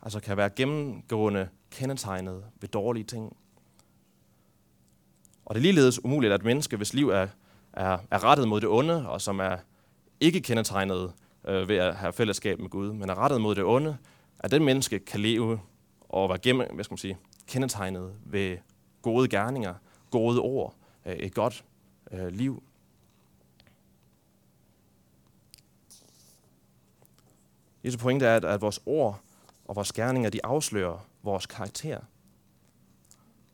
Altså 0.01 0.19
kan 0.19 0.37
være 0.37 0.49
gennemgående 0.49 1.49
kendetegnet 1.71 2.43
ved 2.61 2.69
dårlige 2.69 3.03
ting. 3.03 3.37
Og 5.45 5.55
det 5.55 5.59
er 5.59 5.63
ligeledes 5.63 6.05
umuligt, 6.05 6.33
at 6.33 6.39
et 6.39 6.45
menneske, 6.45 6.77
hvis 6.77 6.93
liv 6.93 7.09
er, 7.09 7.27
er, 7.73 7.97
er 8.11 8.23
rettet 8.23 8.47
mod 8.47 8.61
det 8.61 8.69
onde, 8.69 9.09
og 9.09 9.21
som 9.21 9.39
er 9.39 9.57
ikke 10.19 10.41
kendetegnet 10.41 11.13
øh, 11.47 11.69
ved 11.69 11.75
at 11.75 11.95
have 11.95 12.13
fællesskab 12.13 12.59
med 12.59 12.69
Gud, 12.69 12.93
men 12.93 13.09
er 13.09 13.17
rettet 13.17 13.41
mod 13.41 13.55
det 13.55 13.63
onde, 13.63 13.97
at 14.39 14.51
den 14.51 14.65
menneske 14.65 14.99
kan 14.99 15.19
leve 15.19 15.59
og 16.09 16.29
være 16.29 16.37
gennem, 16.37 16.73
hvad 16.73 16.83
skal 16.83 16.93
man 16.93 16.97
sige, 16.97 17.17
kendetegnet 17.47 18.13
ved 18.25 18.57
gode 19.01 19.27
gerninger, 19.27 19.73
gode 20.11 20.39
ord, 20.39 20.75
øh, 21.05 21.13
et 21.13 21.33
godt 21.33 21.63
øh, 22.11 22.27
liv. 22.27 22.63
Jesu 27.83 27.97
pointe 27.97 28.25
er, 28.25 28.35
at, 28.35 28.45
at 28.45 28.61
vores 28.61 28.79
ord 28.85 29.19
og 29.65 29.75
vores 29.75 29.93
gerninger, 29.93 30.29
de 30.29 30.45
afslører 30.45 31.08
vores 31.23 31.45
karakter. 31.45 31.99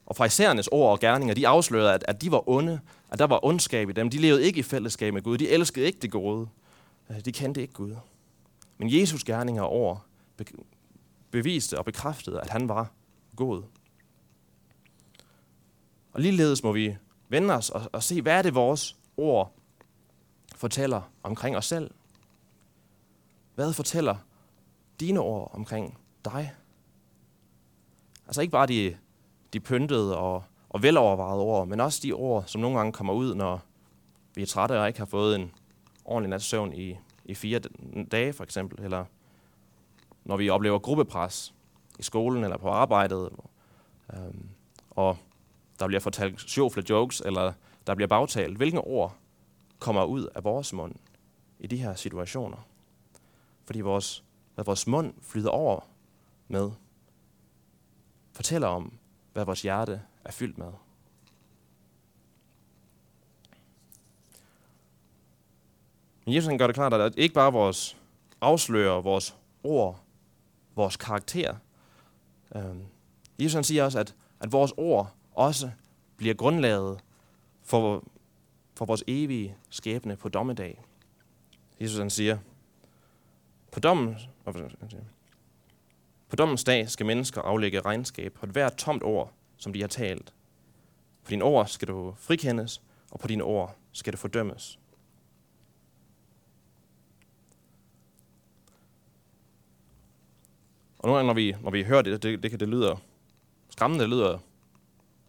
Og 0.06 0.16
fraiserernes 0.16 0.68
ord 0.68 0.92
og 0.92 1.00
gerninger, 1.00 1.36
de 1.36 1.48
afslørede, 1.48 1.94
at, 1.94 2.06
at 2.08 2.22
de 2.22 2.32
var 2.32 2.50
onde, 2.50 2.80
at 3.10 3.20
der 3.20 3.26
var 3.26 3.46
ondskab 3.46 3.90
i 3.90 3.94
dem. 3.94 4.10
De 4.10 4.18
levede 4.18 4.44
ikke 4.44 4.60
i 4.60 4.64
fællesskab 4.64 5.14
med 5.14 5.22
Gud. 5.22 5.38
De 5.38 5.50
elskede 5.50 5.86
ikke 5.86 6.00
det 6.00 6.12
gode. 6.12 6.48
Øh, 7.10 7.26
de 7.26 7.32
kendte 7.32 7.62
ikke 7.62 7.74
Gud. 7.74 7.96
Men 8.78 9.00
Jesus 9.00 9.24
gerninger 9.24 9.64
og 9.64 9.72
ord 9.72 10.06
beviste 11.32 11.78
og 11.78 11.86
bekræftede, 11.86 12.42
at 12.42 12.50
han 12.50 12.70
var 12.70 12.92
god. 13.36 13.64
Og 16.14 16.22
ligeledes 16.22 16.64
må 16.64 16.72
vi 16.72 16.98
vende 17.30 17.54
os 17.54 17.70
og, 17.70 17.82
og 17.92 18.04
se, 18.04 18.22
hvad 18.22 18.34
er 18.34 18.42
det 18.42 18.56
vores 18.56 18.96
ord 19.18 19.54
fortæller 20.56 21.02
omkring 21.24 21.58
os 21.58 21.66
selv? 21.66 21.92
Hvad 23.56 23.74
fortæller 23.74 24.16
dine 25.00 25.20
ord 25.20 25.52
omkring 25.54 25.98
dig? 26.26 26.54
Altså 28.28 28.42
ikke 28.42 28.52
bare 28.52 28.68
de 28.68 28.98
de 29.56 29.60
pyntede 29.60 30.18
og, 30.18 30.44
og 30.70 30.84
velovervejede 30.84 31.42
ord, 31.42 31.68
men 31.68 31.80
også 31.80 32.00
de 32.04 32.14
ord, 32.14 32.44
som 32.48 32.62
nogle 32.62 32.78
gange 32.78 32.92
kommer 32.92 33.14
ud, 33.14 33.36
når 33.36 33.62
vi 34.36 34.42
er 34.42 34.46
trætte 34.46 34.82
og 34.82 34.88
ikke 34.88 35.00
har 35.00 35.06
fået 35.06 35.36
en 35.36 35.52
ordentlig 36.06 36.30
nats 36.30 36.46
søvn 36.46 36.74
i, 36.74 36.98
i 37.26 37.34
fire 37.34 37.60
dage 38.12 38.34
for 38.34 38.44
eksempel, 38.44 38.84
eller 38.84 39.06
når 40.24 40.38
vi 40.38 40.50
oplever 40.50 40.80
gruppepres 40.80 41.54
i 42.00 42.04
skolen 42.04 42.44
eller 42.44 42.58
på 42.58 42.70
arbejdet, 42.70 43.30
øhm, 44.14 44.50
og 44.90 45.18
der 45.80 45.88
bliver 45.88 46.00
fortalt 46.00 46.42
sjofle 46.42 46.84
jokes, 46.90 47.22
eller 47.26 47.54
der 47.88 47.96
bliver 47.96 48.08
bagtalt. 48.08 48.58
Hvilke 48.58 48.82
ord 48.82 49.16
kommer 49.80 50.04
ud 50.04 50.28
af 50.36 50.44
vores 50.44 50.74
mund 50.74 50.96
i 51.60 51.68
de 51.68 51.78
her 51.78 51.96
situationer? 51.96 52.68
Fordi 53.66 53.82
vores, 53.82 54.24
hvad 54.56 54.66
vores 54.66 54.88
mund 54.88 55.14
flyder 55.22 55.50
over 55.50 55.80
med, 56.48 56.72
fortæller 58.36 58.68
om, 58.68 58.94
hvad 59.34 59.46
vores 59.46 59.62
hjerte 59.62 60.02
er 60.26 60.32
fyldt 60.32 60.58
med. 60.58 60.72
Men 66.26 66.36
Jesus 66.36 66.48
han 66.48 66.58
gør 66.58 66.68
det 66.68 66.76
klart, 66.76 66.94
at 66.94 67.14
ikke 67.18 67.36
bare 67.36 67.52
vores 67.52 67.98
afslører 68.42 69.02
vores 69.02 69.36
ord, 69.64 70.00
vores 70.76 70.98
karakter. 70.98 71.56
Øh, 72.56 72.76
Jesus 73.40 73.54
han 73.54 73.64
siger 73.64 73.84
også, 73.84 74.00
at, 74.00 74.16
at 74.40 74.52
vores 74.52 74.74
ord 74.78 75.14
også 75.32 75.72
bliver 76.18 76.34
grundlaget 76.34 77.00
for, 77.64 78.04
for 78.76 78.86
vores 78.86 79.04
evige 79.08 79.56
skæbne 79.70 80.16
på 80.16 80.30
dommedag. 80.30 80.82
Jesus 81.82 82.00
han 82.00 82.10
siger, 82.10 82.38
på 83.72 83.80
dommen, 83.80 84.18
på 86.30 86.36
dommens 86.36 86.64
dag 86.64 86.90
skal 86.90 87.06
mennesker 87.06 87.42
aflægge 87.42 87.82
regnskab 87.82 88.34
på 88.34 88.46
et 88.46 88.52
hvert 88.52 88.76
tomt 88.78 89.04
ord, 89.04 89.34
som 89.58 89.74
de 89.74 89.82
har 89.82 89.88
talt. 89.88 90.34
På 91.24 91.30
dine 91.30 91.44
ord 91.44 91.68
skal 91.68 91.88
du 91.88 92.16
frikendes, 92.18 92.82
og 93.12 93.20
på 93.20 93.28
dine 93.28 93.44
ord 93.44 93.76
skal 93.92 94.14
du 94.14 94.18
fordømmes. 94.18 94.80
Og 101.00 101.08
nogle 101.08 101.18
gange, 101.18 101.28
når 101.28 101.34
vi, 101.34 101.56
når 101.62 101.72
vi 101.72 101.84
hører 101.84 102.02
det, 102.02 102.24
det, 102.24 102.44
det, 102.44 102.60
det 102.60 102.68
lyder 102.70 102.96
skræmmende, 103.70 104.04
det 104.04 104.10
lyder 104.10 104.38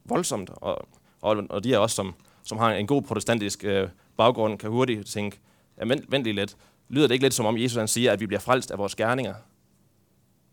voldsomt, 0.04 0.50
og, 0.50 0.88
og, 1.20 1.36
og 1.50 1.64
de 1.64 1.74
er 1.74 1.78
også, 1.78 1.96
som, 1.96 2.14
som 2.42 2.58
har 2.58 2.72
en 2.72 2.86
god 2.86 3.02
protestantisk 3.02 3.64
øh, 3.64 3.88
baggrund, 4.16 4.58
kan 4.58 4.70
hurtigt 4.70 5.06
tænke, 5.06 5.40
ja, 5.78 5.84
vent, 5.84 6.12
vent 6.12 6.24
lige 6.24 6.34
lidt, 6.34 6.56
lyder 6.88 7.06
det 7.06 7.14
ikke 7.14 7.24
lidt 7.24 7.34
som 7.34 7.46
om 7.46 7.58
Jesus 7.58 7.76
han 7.76 7.88
siger, 7.88 8.12
at 8.12 8.20
vi 8.20 8.26
bliver 8.26 8.40
frelst 8.40 8.70
af 8.70 8.78
vores 8.78 8.94
gerninger? 8.94 9.34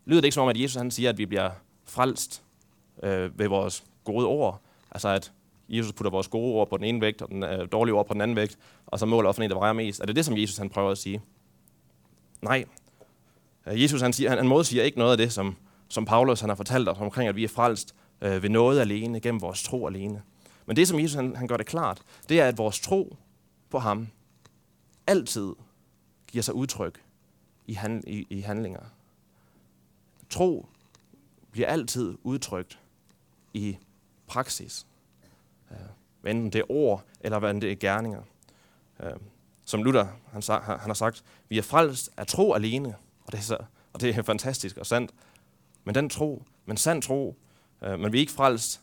Lyder 0.04 0.20
det 0.20 0.26
ikke 0.26 0.34
som 0.34 0.42
om, 0.42 0.48
at 0.48 0.60
Jesus 0.60 0.76
han 0.76 0.90
siger, 0.90 1.10
at 1.10 1.18
vi 1.18 1.26
bliver 1.26 1.50
frelst 1.84 2.42
øh, 3.02 3.38
ved 3.38 3.48
vores 3.48 3.84
gode 4.04 4.26
ord? 4.26 4.60
Altså 4.90 5.08
at 5.08 5.32
Jesus 5.68 5.92
putter 5.92 6.10
vores 6.10 6.28
gode 6.28 6.54
ord 6.54 6.68
på 6.68 6.76
den 6.76 6.84
ene 6.84 7.00
vægt, 7.00 7.22
og 7.22 7.28
den 7.28 7.42
øh, 7.42 7.68
dårlige 7.72 7.94
ord 7.94 8.06
på 8.06 8.14
den 8.14 8.20
anden 8.20 8.36
vægt, 8.36 8.58
og 8.86 8.98
så 8.98 9.06
måler 9.06 9.28
offentligt, 9.28 9.50
der 9.50 9.58
vejer 9.58 9.72
mest. 9.72 10.00
Er 10.00 10.06
det 10.06 10.16
det, 10.16 10.24
som 10.24 10.36
Jesus 10.36 10.56
han 10.56 10.70
prøver 10.70 10.90
at 10.90 10.98
sige? 10.98 11.22
Nej. 12.42 12.64
Øh, 13.66 13.82
Jesus 13.82 14.00
han, 14.00 14.12
siger, 14.12 14.28
han, 14.30 14.38
han 14.38 14.48
modsiger 14.48 14.84
ikke 14.84 14.98
noget 14.98 15.12
af 15.12 15.18
det, 15.18 15.32
som, 15.32 15.56
som 15.88 16.04
Paulus 16.04 16.40
han 16.40 16.50
har 16.50 16.56
fortalt 16.56 16.88
os 16.88 16.98
omkring, 17.00 17.28
at 17.28 17.36
vi 17.36 17.44
er 17.44 17.48
frelst 17.48 17.94
øh, 18.20 18.42
ved 18.42 18.50
noget 18.50 18.80
alene, 18.80 19.20
gennem 19.20 19.40
vores 19.40 19.62
tro 19.62 19.86
alene. 19.86 20.22
Men 20.66 20.76
det, 20.76 20.88
som 20.88 21.00
Jesus 21.00 21.14
han, 21.14 21.36
han 21.36 21.48
gør 21.48 21.56
det 21.56 21.66
klart, 21.66 22.02
det 22.28 22.40
er, 22.40 22.48
at 22.48 22.58
vores 22.58 22.80
tro 22.80 23.16
på 23.70 23.78
ham 23.78 24.08
altid 25.06 25.52
giver 26.26 26.42
sig 26.42 26.54
udtryk 26.54 27.00
i, 27.66 27.72
hand, 27.72 28.04
i, 28.06 28.26
i 28.30 28.40
handlinger. 28.40 28.80
Tro 30.30 30.68
bliver 31.50 31.68
altid 31.68 32.18
udtrykt 32.22 32.80
i 33.54 33.78
praksis. 34.26 34.86
Hvad 36.20 36.32
enten 36.32 36.52
det 36.52 36.58
er 36.58 36.70
ord, 36.70 37.04
eller 37.20 37.38
hvad 37.38 37.54
det 37.54 37.72
er 37.72 37.76
gerninger. 37.76 38.22
Øh, 39.00 39.12
som 39.64 39.82
Luther 39.82 40.06
han, 40.32 40.42
han 40.62 40.78
har 40.80 40.94
sagt, 40.94 41.24
vi 41.48 41.58
er 41.58 41.62
frelst 41.62 42.10
af 42.16 42.26
tro 42.26 42.54
alene, 42.54 42.94
og 43.24 43.32
det 43.32 43.38
er, 43.38 43.42
så, 43.42 43.58
og 43.92 44.00
det 44.00 44.16
er 44.16 44.22
fantastisk 44.22 44.76
og 44.76 44.86
sandt. 44.86 45.10
Men 45.84 45.94
den 45.94 46.08
tro, 46.08 46.42
men 46.66 46.76
sand 46.76 47.02
tro, 47.02 47.36
øh, 47.82 48.00
men 48.00 48.12
vi 48.12 48.18
er 48.18 48.20
ikke 48.20 48.32
frelst 48.32 48.82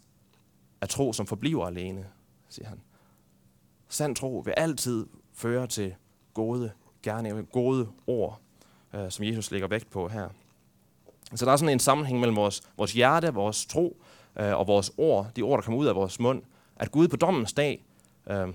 af 0.82 0.90
tro, 0.90 1.14
som 1.14 1.28
forbliver 1.28 1.66
alene, 1.66 2.08
siger 2.50 2.68
han. 2.68 2.82
Sand 3.90 4.16
tro 4.16 4.42
vil 4.46 4.54
altid 4.58 5.08
føre 5.34 5.68
til 5.68 5.96
gode 6.34 6.72
gerninger, 7.04 7.42
gode 7.42 7.88
ord, 8.08 8.42
som 9.10 9.26
Jesus 9.26 9.52
lægger 9.52 9.68
vægt 9.68 9.90
på 9.90 10.08
her. 10.08 10.30
Så 11.36 11.46
der 11.46 11.52
er 11.52 11.56
sådan 11.56 11.74
en 11.74 11.80
sammenhæng 11.80 12.20
mellem 12.20 12.36
vores, 12.36 12.62
vores 12.78 12.94
hjerte, 12.94 13.34
vores 13.34 13.66
tro 13.66 13.98
øh, 14.40 14.58
og 14.58 14.68
vores 14.68 14.92
ord, 14.98 15.28
de 15.36 15.42
ord, 15.42 15.58
der 15.58 15.66
kommer 15.66 15.80
ud 15.80 15.86
af 15.86 15.96
vores 15.96 16.20
mund. 16.20 16.42
At 16.76 16.92
Gud 16.92 17.08
på 17.08 17.16
dommens 17.16 17.54
dag, 17.54 17.86
øh, 18.30 18.48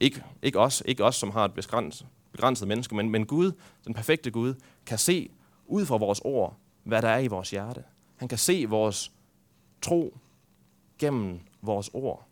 ikke, 0.00 0.24
ikke, 0.42 0.58
os, 0.58 0.82
ikke 0.86 1.04
os, 1.04 1.16
som 1.16 1.30
har 1.30 1.44
et 1.44 1.54
begrænset, 1.54 2.06
begrænset 2.32 2.68
menneske, 2.68 2.94
men, 2.94 3.10
men 3.10 3.26
Gud, 3.26 3.52
den 3.84 3.94
perfekte 3.94 4.30
Gud, 4.30 4.54
kan 4.86 4.98
se 4.98 5.30
ud 5.66 5.86
fra 5.86 5.96
vores 5.96 6.20
ord, 6.24 6.56
hvad 6.82 7.02
der 7.02 7.08
er 7.08 7.18
i 7.18 7.26
vores 7.26 7.50
hjerte. 7.50 7.84
Han 8.16 8.28
kan 8.28 8.38
se 8.38 8.66
vores 8.68 9.12
tro 9.82 10.18
gennem 10.98 11.40
vores 11.62 11.90
ord. 11.92 12.26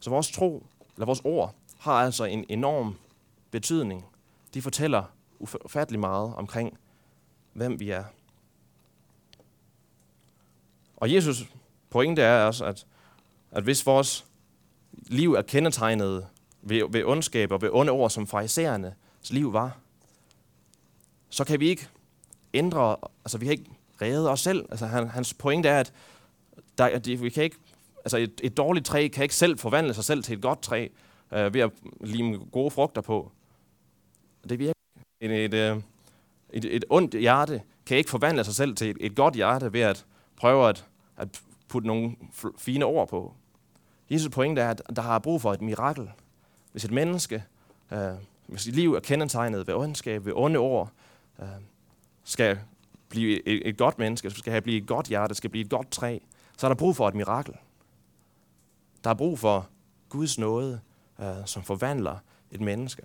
Så 0.00 0.10
vores 0.10 0.30
tro, 0.30 0.66
eller 0.96 1.06
vores 1.06 1.20
ord, 1.24 1.54
har 1.78 1.92
altså 1.92 2.24
en 2.24 2.44
enorm 2.48 2.98
betydning. 3.50 4.04
De 4.54 4.62
fortæller 4.62 5.04
ufattelig 5.42 6.00
meget 6.00 6.34
omkring, 6.34 6.78
hvem 7.52 7.80
vi 7.80 7.90
er. 7.90 8.04
Og 10.96 11.12
Jesus 11.12 11.46
pointe 11.90 12.22
er 12.22 12.44
også, 12.44 12.64
at, 12.64 12.86
at 13.50 13.62
hvis 13.62 13.86
vores 13.86 14.26
liv 14.92 15.34
er 15.34 15.42
kendetegnet 15.42 16.26
ved, 16.62 16.82
ved 16.90 17.04
ondskab 17.04 17.52
og 17.52 17.62
ved 17.62 17.70
onde 17.72 17.92
ord, 17.92 18.10
som 18.10 18.26
farisæernes 18.26 18.94
liv 19.30 19.52
var, 19.52 19.78
så 21.30 21.44
kan 21.44 21.60
vi 21.60 21.68
ikke 21.68 21.88
ændre, 22.54 22.96
altså 23.24 23.38
vi 23.38 23.46
kan 23.46 23.52
ikke 23.52 23.70
redde 24.02 24.30
os 24.30 24.40
selv. 24.40 24.66
Altså 24.70 24.86
han, 24.86 25.08
hans 25.08 25.34
pointe 25.34 25.68
er, 25.68 25.80
at 25.80 25.92
der, 26.78 26.84
at 26.84 27.08
vi 27.08 27.30
kan 27.30 27.44
ikke, 27.44 27.56
altså 28.04 28.16
et, 28.16 28.40
et 28.42 28.56
dårligt 28.56 28.86
træ 28.86 29.08
kan 29.08 29.22
ikke 29.22 29.34
selv 29.34 29.58
forvandle 29.58 29.94
sig 29.94 30.04
selv 30.04 30.22
til 30.22 30.36
et 30.36 30.42
godt 30.42 30.62
træ 30.62 30.88
øh, 31.32 31.54
ved 31.54 31.60
at 31.60 31.70
lime 32.00 32.38
gode 32.38 32.70
frugter 32.70 33.00
på. 33.00 33.32
Det 34.48 34.58
virker 34.58 34.81
et, 35.30 35.54
et, 35.54 35.82
et, 36.50 36.64
et 36.64 36.84
ondt 36.90 37.14
hjerte 37.14 37.62
kan 37.86 37.96
ikke 37.96 38.10
forvandle 38.10 38.44
sig 38.44 38.54
selv 38.54 38.76
til 38.76 38.90
et, 38.90 38.96
et 39.00 39.16
godt 39.16 39.34
hjerte 39.34 39.72
ved 39.72 39.80
at 39.80 40.06
prøve 40.36 40.68
at, 40.68 40.86
at 41.16 41.42
putte 41.68 41.88
nogle 41.88 42.16
fine 42.58 42.84
ord 42.84 43.08
på. 43.08 43.34
Jesus 44.10 44.30
pointe 44.30 44.62
er, 44.62 44.70
at 44.70 44.82
der 44.96 45.02
har 45.02 45.18
brug 45.18 45.42
for 45.42 45.52
et 45.52 45.62
mirakel. 45.62 46.10
Hvis 46.72 46.84
et 46.84 46.90
menneske, 46.90 47.44
øh, 47.92 48.12
hvis 48.46 48.60
sit 48.60 48.74
liv 48.74 48.94
er 48.94 49.00
kendetegnet 49.00 49.66
ved 49.66 49.74
ondskab, 49.74 50.26
ved 50.26 50.32
onde 50.36 50.58
ord, 50.58 50.90
øh, 51.42 51.46
skal 52.24 52.58
blive 53.08 53.48
et, 53.48 53.68
et 53.68 53.78
godt 53.78 53.98
menneske, 53.98 54.30
skal 54.30 54.50
have 54.50 54.60
blive 54.60 54.82
et 54.82 54.86
godt 54.86 55.06
hjerte, 55.06 55.34
skal 55.34 55.50
blive 55.50 55.64
et 55.64 55.70
godt 55.70 55.90
træ, 55.90 56.18
så 56.58 56.66
er 56.66 56.68
der 56.68 56.76
brug 56.76 56.96
for 56.96 57.08
et 57.08 57.14
mirakel. 57.14 57.54
Der 59.04 59.10
er 59.10 59.14
brug 59.14 59.38
for 59.38 59.68
Guds 60.08 60.38
nåde, 60.38 60.80
øh, 61.20 61.26
som 61.44 61.62
forvandler 61.62 62.16
et 62.50 62.60
menneske. 62.60 63.02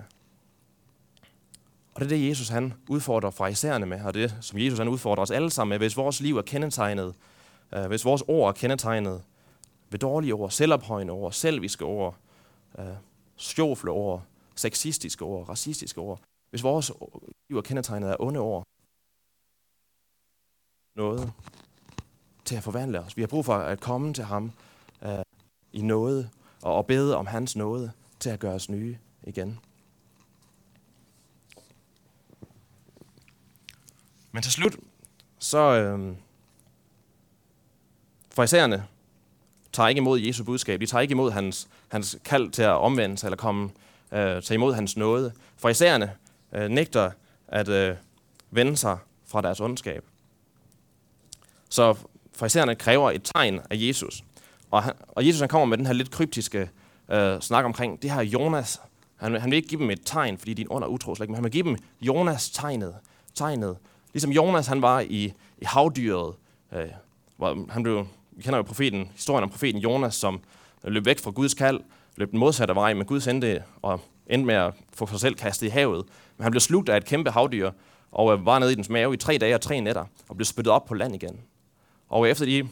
Og 1.97 2.01
det 2.01 2.11
er 2.11 2.17
det, 2.17 2.29
Jesus 2.29 2.49
han 2.49 2.73
udfordrer 2.89 3.31
farisæerne 3.31 3.85
med, 3.85 4.01
og 4.01 4.13
det 4.13 4.37
som 4.41 4.59
Jesus 4.59 4.79
han 4.79 4.87
udfordrer 4.87 5.21
os 5.21 5.31
alle 5.31 5.49
sammen 5.49 5.69
med. 5.69 5.77
Hvis 5.77 5.97
vores 5.97 6.21
liv 6.21 6.37
er 6.37 6.41
kendetegnet, 6.41 7.15
øh, 7.73 7.85
hvis 7.85 8.05
vores 8.05 8.23
ord 8.27 8.49
er 8.49 8.51
kendetegnet 8.51 9.23
ved 9.89 9.99
dårlige 9.99 10.33
ord, 10.33 10.51
selvophøjende 10.51 11.13
ord, 11.13 11.31
selviske 11.31 11.85
ord, 11.85 12.15
øh, 12.79 12.85
sjofle 13.37 13.91
ord, 13.91 14.23
sexistiske 14.55 15.25
ord, 15.25 15.49
racistiske 15.49 16.01
ord, 16.01 16.19
hvis 16.49 16.63
vores 16.63 16.91
liv 17.49 17.57
er 17.57 17.61
kendetegnet 17.61 18.09
af 18.09 18.15
onde 18.19 18.39
ord, 18.39 18.63
noget 20.95 21.31
til 22.45 22.55
at 22.55 22.63
forvandle 22.63 22.99
os. 22.99 23.17
Vi 23.17 23.21
har 23.21 23.27
brug 23.27 23.45
for 23.45 23.55
at 23.55 23.79
komme 23.79 24.13
til 24.13 24.23
ham 24.23 24.51
øh, 25.03 25.19
i 25.73 25.81
noget 25.81 26.29
og, 26.61 26.75
og 26.75 26.85
bede 26.85 27.17
om 27.17 27.25
hans 27.25 27.55
nåde 27.55 27.91
til 28.19 28.29
at 28.29 28.39
gøre 28.39 28.53
os 28.53 28.69
nye 28.69 28.97
igen. 29.23 29.59
Men 34.37 34.41
til 34.41 34.51
slut, 34.51 34.75
så 35.39 35.57
øh, 35.57 36.15
farisæerne 38.31 38.85
tager 39.73 39.89
ikke 39.89 39.99
imod 39.99 40.19
Jesu 40.19 40.43
budskab. 40.43 40.81
De 40.81 40.85
tager 40.85 41.01
ikke 41.01 41.11
imod 41.11 41.31
hans, 41.31 41.67
hans 41.87 42.17
kald 42.25 42.51
til 42.51 42.61
at 42.61 42.71
omvende 42.71 43.17
sig 43.17 43.27
eller 43.27 43.37
komme 43.37 43.69
øh, 44.11 44.41
tage 44.41 44.53
imod 44.53 44.73
hans 44.73 44.97
nåde. 44.97 45.33
Farisæerne 45.57 46.11
øh, 46.51 46.69
nægter 46.69 47.11
at 47.47 47.69
øh, 47.69 47.95
vende 48.51 48.77
sig 48.77 48.97
fra 49.27 49.41
deres 49.41 49.59
ondskab. 49.59 50.03
Så 51.69 51.95
farisæerne 52.33 52.75
kræver 52.75 53.11
et 53.11 53.31
tegn 53.35 53.59
af 53.69 53.75
Jesus. 53.75 54.23
Og, 54.71 54.83
han, 54.83 54.93
og 55.07 55.27
Jesus 55.27 55.39
han 55.39 55.49
kommer 55.49 55.65
med 55.65 55.77
den 55.77 55.85
her 55.85 55.93
lidt 55.93 56.11
kryptiske 56.11 56.69
øh, 57.09 57.41
snak 57.41 57.65
omkring 57.65 58.01
det 58.01 58.11
her 58.11 58.21
Jonas. 58.21 58.81
Han, 59.15 59.41
han 59.41 59.51
vil 59.51 59.57
ikke 59.57 59.69
give 59.69 59.81
dem 59.81 59.89
et 59.89 60.01
tegn, 60.05 60.37
fordi 60.37 60.53
de 60.53 60.61
er 60.61 60.67
under 60.69 60.87
utroslæg, 60.87 61.29
men 61.29 61.35
han 61.35 61.43
vil 61.43 61.51
give 61.51 61.63
dem 61.63 61.77
Jonas 62.01 62.49
tegnet, 62.49 62.95
tegnet 63.35 63.77
Ligesom 64.13 64.31
Jonas 64.31 64.67
han 64.67 64.81
var 64.81 64.99
i, 64.99 65.33
i 65.57 65.65
havdyret, 65.65 66.35
øh, 66.73 66.85
hvor 67.37 67.71
han 67.71 67.83
blev, 67.83 68.07
vi 68.31 68.43
kender 68.43 68.57
jo 68.57 68.63
profeten, 68.63 69.11
historien 69.13 69.43
om 69.43 69.49
profeten 69.49 69.81
Jonas, 69.81 70.15
som 70.15 70.39
løb 70.83 71.05
væk 71.05 71.19
fra 71.19 71.31
Guds 71.31 71.53
kald, 71.53 71.79
løb 72.15 72.31
den 72.31 72.39
modsatte 72.39 72.75
vej, 72.75 72.93
men 72.93 73.05
Gud 73.05 73.19
sendte 73.19 73.63
og 73.81 74.01
endte 74.27 74.45
med 74.45 74.55
at 74.55 74.73
få 74.93 75.07
sig 75.07 75.19
selv 75.19 75.35
kastet 75.35 75.67
i 75.67 75.69
havet. 75.69 76.05
Men 76.37 76.43
han 76.43 76.51
blev 76.51 76.61
slugt 76.61 76.89
af 76.89 76.97
et 76.97 77.05
kæmpe 77.05 77.31
havdyr, 77.31 77.71
og 78.11 78.33
øh, 78.33 78.45
var 78.45 78.59
nede 78.59 78.71
i 78.71 78.75
dens 78.75 78.89
mave 78.89 79.13
i 79.13 79.17
tre 79.17 79.37
dage 79.37 79.55
og 79.55 79.61
tre 79.61 79.81
nætter, 79.81 80.05
og 80.29 80.37
blev 80.37 80.45
spyttet 80.45 80.73
op 80.73 80.85
på 80.85 80.93
land 80.93 81.15
igen. 81.15 81.39
Og 82.09 82.29
efter 82.29 82.45
de, 82.45 82.69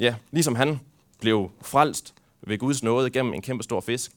ja, 0.00 0.14
ligesom 0.30 0.54
han 0.54 0.80
blev 1.20 1.50
frelst 1.62 2.14
ved 2.40 2.58
Guds 2.58 2.82
nåde 2.82 3.10
gennem 3.10 3.34
en 3.34 3.42
kæmpe 3.42 3.64
stor 3.64 3.80
fisk, 3.80 4.12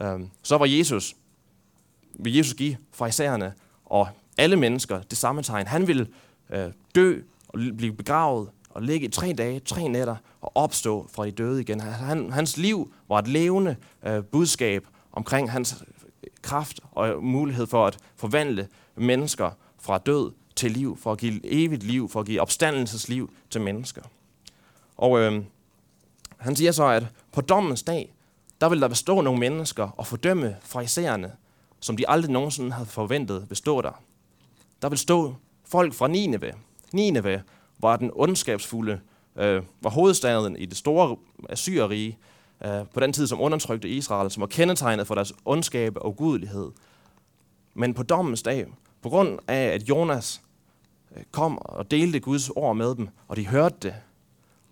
øh, 0.00 0.20
så 0.42 0.58
var 0.58 0.66
Jesus, 0.66 1.14
vil 2.14 2.34
Jesus 2.36 2.54
give 2.54 2.76
farisæerne 2.92 3.52
og 3.84 4.08
alle 4.38 4.56
mennesker 4.56 5.02
det 5.02 5.18
samme 5.18 5.42
tegn. 5.42 5.66
Han 5.66 5.86
ville 5.86 6.06
øh, 6.50 6.72
dø 6.94 7.20
og 7.48 7.60
blive 7.76 7.92
begravet 7.92 8.48
og 8.70 8.82
ligge 8.82 9.06
i 9.06 9.10
tre 9.10 9.32
dage, 9.32 9.60
tre 9.60 9.88
nætter 9.88 10.16
og 10.40 10.52
opstå 10.54 11.06
fra 11.12 11.26
de 11.26 11.30
døde 11.30 11.60
igen. 11.60 11.80
Han, 11.80 12.32
hans 12.32 12.56
liv 12.56 12.92
var 13.08 13.18
et 13.18 13.28
levende 13.28 13.76
øh, 14.06 14.24
budskab 14.24 14.86
omkring 15.12 15.50
hans 15.50 15.84
øh, 16.22 16.30
kraft 16.42 16.80
og 16.92 17.24
mulighed 17.24 17.66
for 17.66 17.86
at 17.86 17.98
forvandle 18.16 18.68
mennesker 18.96 19.50
fra 19.78 19.98
død 19.98 20.32
til 20.56 20.70
liv, 20.70 20.96
for 20.96 21.12
at 21.12 21.18
give 21.18 21.40
evigt 21.44 21.82
liv, 21.82 22.08
for 22.08 22.20
at 22.20 22.26
give 22.26 22.40
opstandelsesliv 22.40 23.32
til 23.50 23.60
mennesker. 23.60 24.02
Og 24.96 25.18
øh, 25.18 25.42
han 26.36 26.56
siger 26.56 26.72
så, 26.72 26.84
at 26.84 27.06
på 27.32 27.40
dommens 27.40 27.82
dag, 27.82 28.14
der 28.60 28.68
vil 28.68 28.80
der 28.80 28.88
bestå 28.88 29.20
nogle 29.20 29.40
mennesker 29.40 29.88
og 29.96 30.06
fordømme 30.06 30.56
farisæerne, 30.60 31.32
som 31.80 31.96
de 31.96 32.08
aldrig 32.08 32.30
nogensinde 32.30 32.72
havde 32.72 32.88
forventet 32.88 33.48
bestå 33.48 33.80
der. 33.80 34.02
Der 34.82 34.88
vil 34.88 34.98
stå 34.98 35.34
folk 35.64 35.94
fra 35.94 36.08
Nineve. 36.08 36.52
Nineve 36.92 37.42
var 37.78 37.96
den 37.96 38.10
ondskabsfulde, 38.14 39.00
øh, 39.36 39.62
var 39.80 39.90
hovedstaden 39.90 40.56
i 40.56 40.66
det 40.66 40.76
store 40.76 41.16
Assyrerige, 41.48 42.18
øh, 42.64 42.86
på 42.94 43.00
den 43.00 43.12
tid 43.12 43.26
som 43.26 43.40
undertrykte 43.40 43.88
Israel, 43.88 44.30
som 44.30 44.40
var 44.40 44.46
kendetegnet 44.46 45.06
for 45.06 45.14
deres 45.14 45.32
ondskab 45.44 45.96
og 45.96 46.16
gudelighed. 46.16 46.70
Men 47.74 47.94
på 47.94 48.02
dommens 48.02 48.42
dag, 48.42 48.66
på 49.02 49.08
grund 49.08 49.38
af 49.48 49.62
at 49.62 49.82
Jonas 49.82 50.42
øh, 51.16 51.22
kom 51.30 51.58
og 51.58 51.90
delte 51.90 52.20
Guds 52.20 52.50
ord 52.50 52.76
med 52.76 52.94
dem, 52.94 53.08
og 53.28 53.36
de 53.36 53.46
hørte 53.46 53.76
det, 53.82 53.94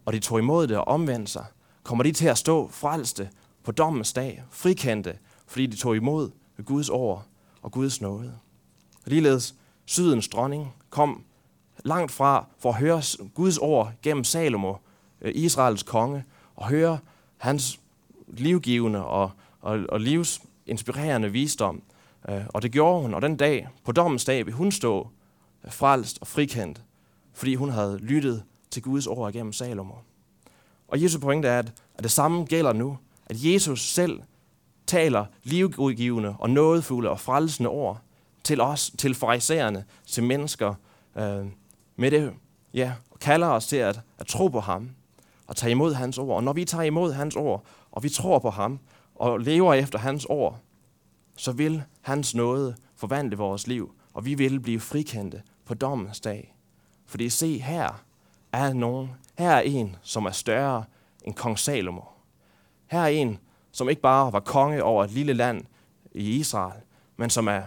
og 0.05 0.13
de 0.13 0.19
tog 0.19 0.39
imod 0.39 0.67
det 0.67 0.77
og 0.77 0.89
omvendte 0.89 1.33
sig, 1.33 1.45
kommer 1.83 2.05
de 2.05 2.13
til 2.13 2.27
at 2.27 2.39
stå 2.39 2.69
frelste 2.69 3.31
på 3.65 3.73
dommens 3.73 4.13
dag, 4.13 4.43
frikendte, 4.51 5.19
fordi 5.47 5.67
de 5.67 5.77
tog 5.77 5.97
imod 5.97 6.31
Guds 6.65 6.89
ord 6.89 7.25
og 7.63 7.73
Guds 7.73 8.01
nåde. 8.01 8.35
Ligeledes 9.07 9.55
sydens 9.89 10.29
dronning 10.29 10.75
kom 10.91 11.25
langt 11.85 12.13
fra 12.13 12.47
for 12.59 12.69
at 12.69 12.79
høre 12.79 13.03
Guds 13.35 13.59
ord 13.59 13.93
gennem 14.03 14.25
Salomo, 14.25 14.75
øh, 15.21 15.33
Israels 15.35 15.83
konge, 15.83 16.25
og 16.57 16.69
høre 16.69 16.99
hans 17.37 17.81
livgivende 18.29 19.05
og, 19.05 19.31
og, 19.61 19.81
og 19.89 20.01
livsinspirerende 20.01 21.33
visdom. 21.33 21.83
Øh, 22.29 22.41
og 22.49 22.63
det 22.63 22.73
gjorde 22.73 23.03
hun, 23.03 23.15
og 23.15 23.23
den 23.23 23.37
dag, 23.37 23.69
på 23.85 23.93
dommens 23.93 24.25
dag, 24.25 24.47
vil 24.47 24.55
hun 24.55 24.73
stå 24.73 25.09
øh, 25.65 25.73
frelst 25.73 26.19
og 26.21 26.27
frikendt, 26.27 26.83
fordi 27.33 27.55
hun 27.55 27.71
havde 27.71 27.99
lyttet 27.99 28.43
til 28.71 28.83
Guds 28.83 29.07
ord 29.07 29.33
gennem 29.33 29.53
Salomo. 29.53 29.95
Og 30.89 31.03
Jesu 31.03 31.21
pointe 31.21 31.49
er, 31.49 31.59
at 31.95 32.03
det 32.03 32.11
samme 32.11 32.45
gælder 32.45 32.73
nu, 32.73 32.99
at 33.27 33.37
Jesus 33.45 33.89
selv 33.89 34.21
taler 34.87 35.25
livgivende 35.43 36.35
og 36.39 36.51
nådefulde 36.51 37.11
og 37.11 37.21
frelsende 37.21 37.71
ord 37.71 38.03
til 38.45 38.61
os, 38.61 38.91
til 38.99 39.15
farisæerne, 39.15 39.85
til 40.07 40.23
mennesker, 40.23 40.75
øh, 41.17 41.47
med 41.97 42.11
det, 42.11 42.33
ja, 42.75 42.93
og 43.11 43.19
kalder 43.19 43.47
os 43.47 43.67
til 43.67 43.77
at, 43.77 44.01
at 44.19 44.27
tro 44.27 44.49
på 44.49 44.61
ham 44.61 44.91
og 45.47 45.57
tage 45.57 45.71
imod 45.71 45.95
hans 45.95 46.19
ord. 46.19 46.37
Og 46.37 46.45
når 46.45 46.53
vi 46.53 46.65
tager 46.65 46.85
imod 46.85 47.13
hans 47.13 47.37
ord, 47.37 47.65
og 47.93 48.03
vi 48.03 48.09
tror 48.09 48.39
på 48.39 48.51
ham 48.51 48.79
og 49.15 49.39
lever 49.39 49.75
efter 49.75 49.99
hans 49.99 50.25
ord, 50.25 50.59
så 51.37 51.53
vil 51.53 51.83
hans 52.01 52.35
nåde 52.35 52.77
forvandle 52.97 53.37
vores 53.37 53.67
liv, 53.67 53.95
og 54.15 54.25
vi 54.25 54.35
vil 54.35 54.61
blive 54.61 54.81
frikendte 54.81 55.43
på 55.65 55.75
dommens 55.75 56.21
dag. 56.21 56.55
Fordi 57.07 57.29
se, 57.29 57.59
her 57.59 58.05
er 58.53 58.73
nogen, 58.73 59.11
her 59.39 59.51
er 59.51 59.61
en, 59.61 59.97
som 60.03 60.27
er 60.27 60.31
større 60.31 60.85
end 61.25 61.35
kong 61.35 61.59
Salomo. 61.59 62.03
Her 62.87 63.01
er 63.01 63.07
en, 63.07 63.39
som 63.73 63.89
ikke 63.89 64.03
bare 64.03 64.33
var 64.33 64.41
konge 64.41 64.85
over 64.85 65.05
et 65.05 65.11
lille 65.11 65.33
land 65.33 65.65
i 66.13 66.31
Israel, 66.31 66.81
men 67.17 67.31
som 67.31 67.49
er 67.49 67.63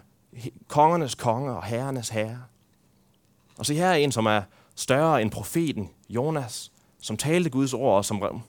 kongernes 0.68 1.16
konge 1.16 1.52
og 1.52 1.64
herrenes 1.64 2.10
herre. 2.10 2.44
Og 3.58 3.66
se, 3.66 3.76
her 3.76 3.88
er 3.88 3.96
en, 3.96 4.12
som 4.12 4.26
er 4.26 4.42
større 4.76 5.22
end 5.22 5.32
profeten 5.32 5.90
Jonas, 6.10 6.72
som 7.00 7.18
talte 7.18 7.50
Guds 7.50 7.74
ord 7.74 7.98
og 7.98 8.06
som 8.06 8.44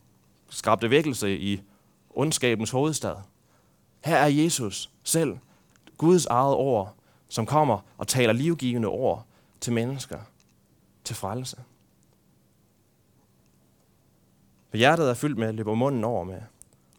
skabte 0.48 0.90
vækkelse 0.90 1.38
i 1.38 1.62
ondskabens 2.10 2.70
hovedstad. 2.70 3.16
Her 4.04 4.16
er 4.16 4.26
Jesus 4.26 4.90
selv, 5.02 5.38
Guds 5.98 6.26
eget 6.26 6.54
ord, 6.54 6.94
som 7.28 7.46
kommer 7.46 7.78
og 7.98 8.08
taler 8.08 8.32
livgivende 8.32 8.88
ord 8.88 9.26
til 9.60 9.72
mennesker, 9.72 10.18
til 11.04 11.16
frelse. 11.16 11.56
For 14.70 14.76
hjertet 14.76 15.10
er 15.10 15.14
fyldt 15.14 15.38
med, 15.38 15.52
løber 15.52 15.74
munden 15.74 16.04
over 16.04 16.24
med. 16.24 16.40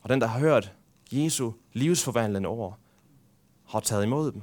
Og 0.01 0.09
den, 0.09 0.21
der 0.21 0.27
har 0.27 0.39
hørt 0.39 0.73
Jesu 1.11 1.51
livsforvandlende 1.73 2.49
ord, 2.49 2.77
har 3.65 3.79
taget 3.79 4.03
imod 4.03 4.31
dem 4.31 4.41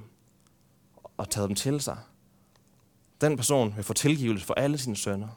og 1.21 1.31
taget 1.31 1.49
dem 1.49 1.57
til 1.57 1.81
sig. 1.81 1.99
Den 3.21 3.37
person 3.37 3.77
vil 3.77 3.85
få 3.85 3.93
tilgivelse 3.93 4.47
for 4.47 4.55
alle 4.55 4.79
sine 4.79 4.97
sønner 4.97 5.29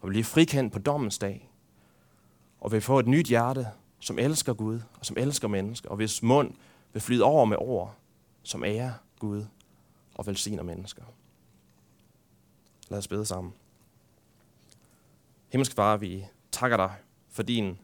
og 0.00 0.08
vil 0.08 0.12
blive 0.12 0.24
frikendt 0.24 0.72
på 0.72 0.78
dommens 0.78 1.18
dag 1.18 1.50
og 2.60 2.72
vil 2.72 2.80
få 2.80 2.98
et 2.98 3.06
nyt 3.06 3.26
hjerte, 3.26 3.68
som 3.98 4.18
elsker 4.18 4.54
Gud 4.54 4.80
og 4.98 5.06
som 5.06 5.16
elsker 5.16 5.48
mennesker, 5.48 5.88
og 5.88 5.96
hvis 5.96 6.22
mund 6.22 6.54
vil 6.92 7.02
flyde 7.02 7.24
over 7.24 7.44
med 7.44 7.56
ord, 7.60 7.94
som 8.42 8.64
ærer 8.64 8.92
Gud 9.18 9.44
og 10.14 10.26
velsigner 10.26 10.62
mennesker. 10.62 11.04
Lad 12.88 12.98
os 12.98 13.08
bede 13.08 13.26
sammen. 13.26 13.52
Himmelske 15.52 15.74
Far, 15.74 15.96
vi 15.96 16.26
takker 16.52 16.76
dig 16.76 16.94
for 17.28 17.42
din, 17.42 17.78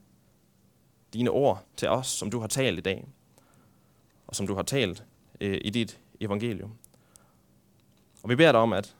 dine 1.12 1.30
ord 1.30 1.64
til 1.76 1.88
os, 1.88 2.06
som 2.06 2.30
du 2.30 2.40
har 2.40 2.46
talt 2.46 2.78
i 2.78 2.82
dag, 2.82 3.08
og 4.26 4.36
som 4.36 4.46
du 4.46 4.54
har 4.54 4.62
talt 4.62 5.04
øh, 5.40 5.60
i 5.64 5.70
dit 5.70 6.00
evangelium. 6.20 6.78
Og 8.26 8.30
vi 8.30 8.36
beder 8.36 8.52
dig 8.52 8.60
om, 8.60 8.72
at 8.72 8.94